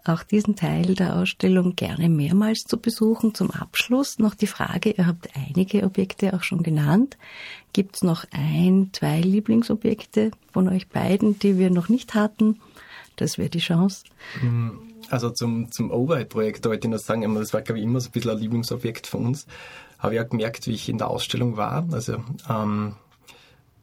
auch 0.04 0.22
diesen 0.22 0.56
Teil 0.56 0.94
der 0.94 1.16
Ausstellung 1.16 1.76
gerne 1.76 2.08
mehrmals 2.08 2.64
zu 2.64 2.78
besuchen. 2.78 3.34
Zum 3.34 3.50
Abschluss 3.50 4.18
noch 4.18 4.34
die 4.34 4.46
Frage, 4.46 4.90
ihr 4.90 5.06
habt 5.06 5.28
einige 5.36 5.84
Objekte 5.84 6.34
auch 6.34 6.42
schon 6.42 6.62
genannt. 6.62 7.16
Gibt 7.72 7.96
es 7.96 8.02
noch 8.02 8.24
ein, 8.32 8.90
zwei 8.92 9.20
Lieblingsobjekte 9.20 10.32
von 10.52 10.68
euch 10.68 10.88
beiden, 10.88 11.38
die 11.38 11.58
wir 11.58 11.70
noch 11.70 11.88
nicht 11.88 12.14
hatten? 12.14 12.60
Das 13.16 13.38
wäre 13.38 13.50
die 13.50 13.58
Chance. 13.58 14.04
Hm, 14.40 14.78
also 15.10 15.30
zum, 15.30 15.70
zum 15.70 15.90
Overhead-Projekt 15.90 16.64
wollte 16.64 16.86
ich 16.86 16.92
noch 16.92 16.98
sagen, 16.98 17.34
das 17.34 17.52
war, 17.52 17.62
glaube 17.62 17.78
ich, 17.78 17.84
immer 17.84 18.00
so 18.00 18.08
ein 18.08 18.12
bisschen 18.12 18.30
ein 18.30 18.38
Lieblingsobjekt 18.38 19.06
von 19.06 19.26
uns. 19.26 19.46
Habe 19.98 20.14
ich 20.14 20.20
auch 20.20 20.28
gemerkt, 20.28 20.66
wie 20.66 20.72
ich 20.72 20.88
in 20.88 20.98
der 20.98 21.08
Ausstellung 21.08 21.56
war. 21.56 21.86
Also 21.92 22.22
ähm, 22.48 22.96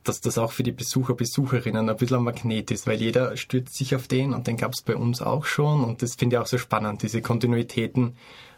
dass 0.04 0.22
das 0.22 0.38
auch 0.38 0.52
für 0.52 0.64
die 0.64 0.72
Besucher, 0.72 1.14
Besucherinnen 1.14 1.90
ein 1.90 1.96
bisschen 1.96 2.18
ein 2.18 2.24
Magnet 2.24 2.72
ist, 2.72 2.88
weil 2.88 3.00
jeder 3.00 3.38
stürzt 3.38 3.76
sich 3.76 3.96
auf 3.96 4.08
den 4.08 4.34
und 4.34 4.48
den 4.48 4.58
gab 4.58 4.74
es 4.74 4.82
bei 4.82 4.96
uns 4.96 5.22
auch 5.22 5.46
schon 5.46 5.84
und 5.84 6.02
das 6.02 6.16
finde 6.16 6.36
ich 6.36 6.40
auch 6.42 6.48
so 6.48 6.58
spannend, 6.58 7.04
diese 7.04 7.22
Kontinuitäten, 7.22 8.16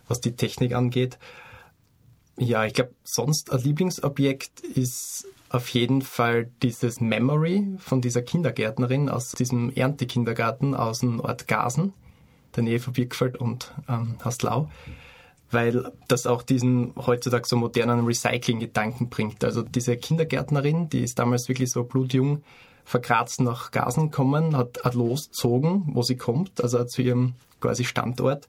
was 0.07 0.21
die 0.21 0.36
Technik 0.36 0.73
angeht. 0.73 1.17
Ja, 2.38 2.65
ich 2.65 2.73
glaube, 2.73 2.93
sonst 3.03 3.51
ein 3.51 3.62
Lieblingsobjekt 3.62 4.62
ist 4.62 5.27
auf 5.51 5.69
jeden 5.69 6.01
Fall 6.01 6.49
dieses 6.61 7.01
Memory 7.01 7.75
von 7.77 8.01
dieser 8.01 8.21
Kindergärtnerin 8.21 9.09
aus 9.09 9.31
diesem 9.31 9.71
Erntekindergarten 9.73 10.75
aus 10.75 10.99
dem 10.99 11.19
Ort 11.19 11.47
Gasen, 11.47 11.93
der 12.55 12.63
Nähe 12.63 12.79
von 12.79 12.93
Birkfeld 12.93 13.37
und 13.37 13.73
ähm, 13.89 14.15
Haslau 14.23 14.69
weil 15.51 15.91
das 16.07 16.25
auch 16.27 16.41
diesen 16.41 16.93
heutzutage 16.95 17.47
so 17.47 17.57
modernen 17.57 18.05
Recycling-Gedanken 18.05 19.09
bringt. 19.09 19.43
Also 19.43 19.61
diese 19.61 19.97
Kindergärtnerin, 19.97 20.89
die 20.89 21.01
ist 21.01 21.19
damals 21.19 21.49
wirklich 21.49 21.71
so 21.71 21.83
blutjung 21.83 22.43
verkratzt 22.85 23.41
nach 23.41 23.71
Gasen 23.71 24.09
gekommen, 24.09 24.57
hat, 24.57 24.79
hat 24.83 24.95
losgezogen, 24.95 25.83
wo 25.93 26.01
sie 26.01 26.15
kommt, 26.15 26.63
also 26.63 26.83
zu 26.85 27.01
ihrem 27.01 27.33
quasi 27.59 27.83
Standort 27.83 28.47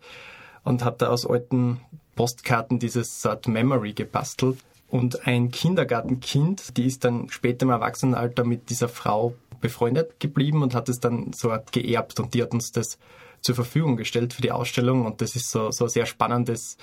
und 0.64 0.84
hat 0.84 1.02
da 1.02 1.08
aus 1.08 1.26
alten 1.26 1.80
Postkarten 2.14 2.78
dieses 2.78 3.26
Art 3.26 3.46
Memory 3.46 3.92
gebastelt. 3.92 4.58
Und 4.92 5.26
ein 5.26 5.50
Kindergartenkind, 5.50 6.76
die 6.76 6.84
ist 6.84 7.02
dann 7.02 7.30
später 7.30 7.62
im 7.62 7.70
Erwachsenenalter 7.70 8.44
mit 8.44 8.68
dieser 8.68 8.90
Frau 8.90 9.34
befreundet 9.58 10.20
geblieben 10.20 10.62
und 10.62 10.74
hat 10.74 10.90
es 10.90 11.00
dann 11.00 11.32
so 11.32 11.50
geerbt 11.72 12.20
und 12.20 12.34
die 12.34 12.42
hat 12.42 12.52
uns 12.52 12.72
das 12.72 12.98
zur 13.40 13.54
Verfügung 13.54 13.96
gestellt 13.96 14.34
für 14.34 14.42
die 14.42 14.52
Ausstellung 14.52 15.06
und 15.06 15.22
das 15.22 15.34
ist 15.34 15.50
so, 15.50 15.70
so 15.70 15.84
ein 15.84 15.88
sehr 15.88 16.04
spannendes 16.04 16.76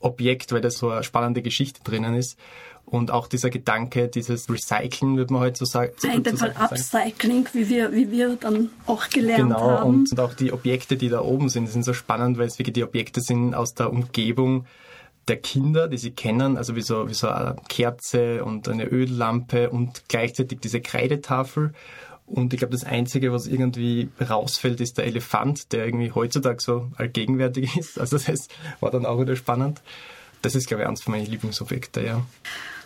Objekt, 0.00 0.52
weil 0.52 0.60
da 0.60 0.70
so 0.70 0.90
eine 0.90 1.02
spannende 1.02 1.40
Geschichte 1.40 1.80
drinnen 1.82 2.14
ist. 2.14 2.38
Und 2.84 3.10
auch 3.10 3.26
dieser 3.26 3.48
Gedanke, 3.48 4.08
dieses 4.08 4.50
Recyceln, 4.50 5.16
würde 5.16 5.32
man 5.32 5.40
heute 5.40 5.58
so 5.58 5.64
sagen. 5.64 5.92
In 6.12 6.24
dem 6.24 6.36
Fall 6.36 6.52
Upcycling, 6.58 7.48
wie 7.54 7.70
wir, 7.70 7.90
wie 7.94 8.10
wir 8.10 8.36
dann 8.36 8.68
auch 8.84 9.08
gelernt 9.08 9.44
genau, 9.44 9.60
haben. 9.62 9.76
Genau, 9.76 9.88
und, 9.88 10.12
und 10.12 10.20
auch 10.20 10.34
die 10.34 10.52
Objekte, 10.52 10.98
die 10.98 11.08
da 11.08 11.22
oben 11.22 11.48
sind, 11.48 11.70
sind 11.70 11.84
so 11.84 11.94
spannend, 11.94 12.36
weil 12.36 12.48
es 12.48 12.58
wirklich 12.58 12.74
die 12.74 12.84
Objekte 12.84 13.22
sind 13.22 13.54
aus 13.54 13.72
der 13.72 13.90
Umgebung 13.90 14.66
der 15.28 15.38
Kinder, 15.38 15.88
die 15.88 15.98
sie 15.98 16.12
kennen, 16.12 16.56
also 16.56 16.76
wie 16.76 16.82
so, 16.82 17.08
wie 17.08 17.14
so 17.14 17.28
eine 17.28 17.56
Kerze 17.68 18.44
und 18.44 18.68
eine 18.68 18.86
Öllampe 18.86 19.70
und 19.70 20.04
gleichzeitig 20.08 20.60
diese 20.60 20.80
Kreidetafel. 20.80 21.72
Und 22.26 22.52
ich 22.52 22.58
glaube, 22.58 22.72
das 22.72 22.84
Einzige, 22.84 23.32
was 23.32 23.46
irgendwie 23.46 24.08
rausfällt, 24.20 24.80
ist 24.80 24.98
der 24.98 25.06
Elefant, 25.06 25.72
der 25.72 25.86
irgendwie 25.86 26.12
heutzutage 26.12 26.60
so 26.60 26.90
allgegenwärtig 26.96 27.76
ist. 27.76 27.98
Also 28.00 28.18
das 28.18 28.48
war 28.80 28.90
dann 28.90 29.06
auch 29.06 29.20
wieder 29.20 29.36
spannend. 29.36 29.80
Das 30.42 30.54
ist, 30.54 30.68
glaube 30.68 30.82
ich, 30.82 30.88
eines 30.88 31.02
von 31.02 31.12
meinen 31.12 31.26
Lieblingsobjekte, 31.26 32.04
ja. 32.04 32.24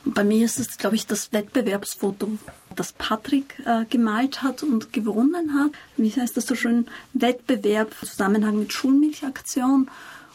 Bei 0.05 0.25
mir 0.25 0.47
ist 0.47 0.59
es, 0.59 0.79
glaube 0.79 0.97
ich, 0.97 1.07
das 1.07 1.33
Wettbewerbsfoto, 1.33 2.31
das 2.75 2.93
Patrick 2.93 3.63
äh, 3.67 3.85
gemalt 3.85 4.43
hat 4.43 4.63
und 4.63 4.95
gewonnen 4.95 5.55
hat. 5.59 5.73
Wie 5.99 6.11
heißt 6.11 6.39
das 6.39 6.47
so 6.47 6.55
schön? 6.55 6.87
Wettbewerb 7.13 7.93
im 8.01 8.09
Zusammenhang 8.09 8.59
mit 8.59 8.73
Schulmilchaktion. 8.73 9.91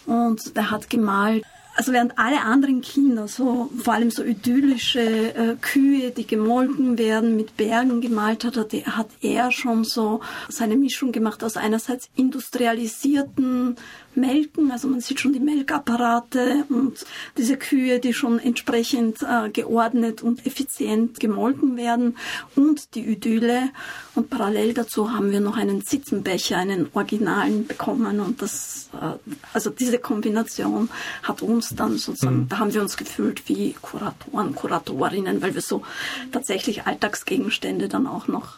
Und 0.06 0.56
der 0.56 0.70
hat 0.70 0.90
gemalt 0.92 1.44
also 1.76 1.92
während 1.92 2.18
alle 2.18 2.42
anderen 2.42 2.82
Kinder 2.82 3.28
so, 3.28 3.70
vor 3.84 3.94
allem 3.94 4.10
so 4.10 4.24
idyllische 4.24 5.00
äh, 5.00 5.56
Kühe, 5.62 6.12
die 6.12 6.26
gemolken 6.26 6.98
werden, 6.98 7.36
mit 7.36 7.58
Bergen 7.58 8.00
gemalt 8.00 8.46
hat, 8.46 8.56
hat, 8.56 8.74
hat 8.74 9.10
er 9.22 9.52
schon 9.52 9.84
so 9.84 10.22
seine 10.48 10.78
Mischung 10.78 11.12
gemacht 11.12 11.44
aus 11.44 11.58
einerseits 11.58 12.10
industrialisierten 12.16 13.76
melken. 14.18 14.72
Also 14.72 14.88
man 14.88 15.02
sieht 15.02 15.20
schon 15.20 15.34
die 15.34 15.40
Melkapparate 15.40 16.66
und 16.70 17.06
diese 17.38 17.58
Kühe, 17.58 18.00
die 18.00 18.14
schon 18.14 18.40
entsprechend 18.40 19.22
äh, 19.22 19.50
geordnet 19.50 20.22
und 20.22 20.46
effizient 20.46 21.20
gemolken 21.20 21.78
werden 21.78 22.18
und 22.56 22.96
die 22.96 23.02
Idylle. 23.02 23.70
Und 24.16 24.30
parallel 24.30 24.74
dazu 24.74 25.12
haben 25.12 25.32
wir 25.32 25.40
noch 25.40 25.58
einen 25.58 25.82
Sitzenbecher, 25.82 26.58
einen 26.58 26.88
originalen 26.94 27.68
bekommen. 27.68 28.20
Und 28.20 28.42
das, 28.42 28.90
äh, 28.94 29.18
also 29.54 29.70
diese 29.70 30.00
Kombination 30.00 30.90
hat 31.24 31.42
uns 31.42 31.76
dann 31.76 31.98
sozusagen, 31.98 32.42
mhm. 32.42 32.50
da 32.50 32.60
haben 32.60 32.74
wir 32.74 32.82
uns 32.82 32.98
gefühlt 32.98 33.48
wie 33.48 33.76
Kuratoren, 33.82 34.56
Kuratorinnen, 34.56 35.42
weil 35.42 35.54
wir 35.54 35.62
so 35.62 35.84
tatsächlich 36.32 36.86
Alltagsgegenstände 36.86 37.88
dann 37.88 38.08
auch 38.08 38.28
noch 38.28 38.58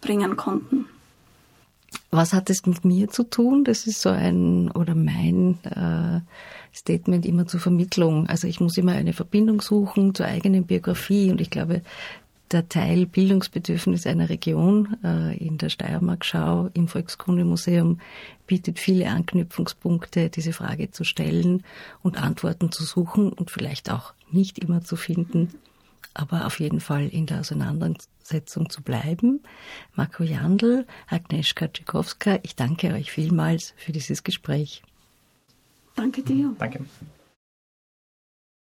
bringen 0.00 0.36
konnten. 0.36 0.86
Was 2.16 2.32
hat 2.32 2.48
es 2.48 2.64
mit 2.64 2.84
mir 2.84 3.08
zu 3.08 3.24
tun? 3.24 3.64
Das 3.64 3.88
ist 3.88 4.00
so 4.00 4.08
ein, 4.08 4.70
oder 4.70 4.94
mein 4.94 5.58
äh, 5.64 6.20
Statement 6.72 7.26
immer 7.26 7.48
zur 7.48 7.58
Vermittlung. 7.58 8.28
Also 8.28 8.46
ich 8.46 8.60
muss 8.60 8.78
immer 8.78 8.92
eine 8.92 9.12
Verbindung 9.12 9.60
suchen 9.60 10.14
zur 10.14 10.26
eigenen 10.26 10.64
Biografie 10.64 11.32
und 11.32 11.40
ich 11.40 11.50
glaube, 11.50 11.82
der 12.52 12.68
Teil 12.68 13.06
Bildungsbedürfnis 13.06 14.06
einer 14.06 14.28
Region 14.28 14.96
äh, 15.02 15.36
in 15.38 15.58
der 15.58 15.70
Steiermark-Schau 15.70 16.70
im 16.72 16.86
Volkskundemuseum 16.86 17.98
bietet 18.46 18.78
viele 18.78 19.08
Anknüpfungspunkte, 19.08 20.30
diese 20.30 20.52
Frage 20.52 20.92
zu 20.92 21.02
stellen 21.02 21.64
und 22.04 22.22
Antworten 22.22 22.70
zu 22.70 22.84
suchen 22.84 23.32
und 23.32 23.50
vielleicht 23.50 23.90
auch 23.90 24.14
nicht 24.30 24.60
immer 24.60 24.82
zu 24.82 24.94
finden 24.94 25.48
aber 26.14 26.46
auf 26.46 26.60
jeden 26.60 26.80
Fall 26.80 27.08
in 27.08 27.26
der 27.26 27.40
Auseinandersetzung 27.40 28.70
zu 28.70 28.82
bleiben. 28.82 29.42
Marco 29.94 30.22
Jandl, 30.22 30.86
Agnieszka 31.08 31.68
Tschikowska, 31.68 32.38
ich 32.42 32.56
danke 32.56 32.94
euch 32.94 33.10
vielmals 33.10 33.74
für 33.76 33.92
dieses 33.92 34.22
Gespräch. 34.22 34.82
Danke 35.96 36.22
dir. 36.22 36.54
Danke. 36.58 36.84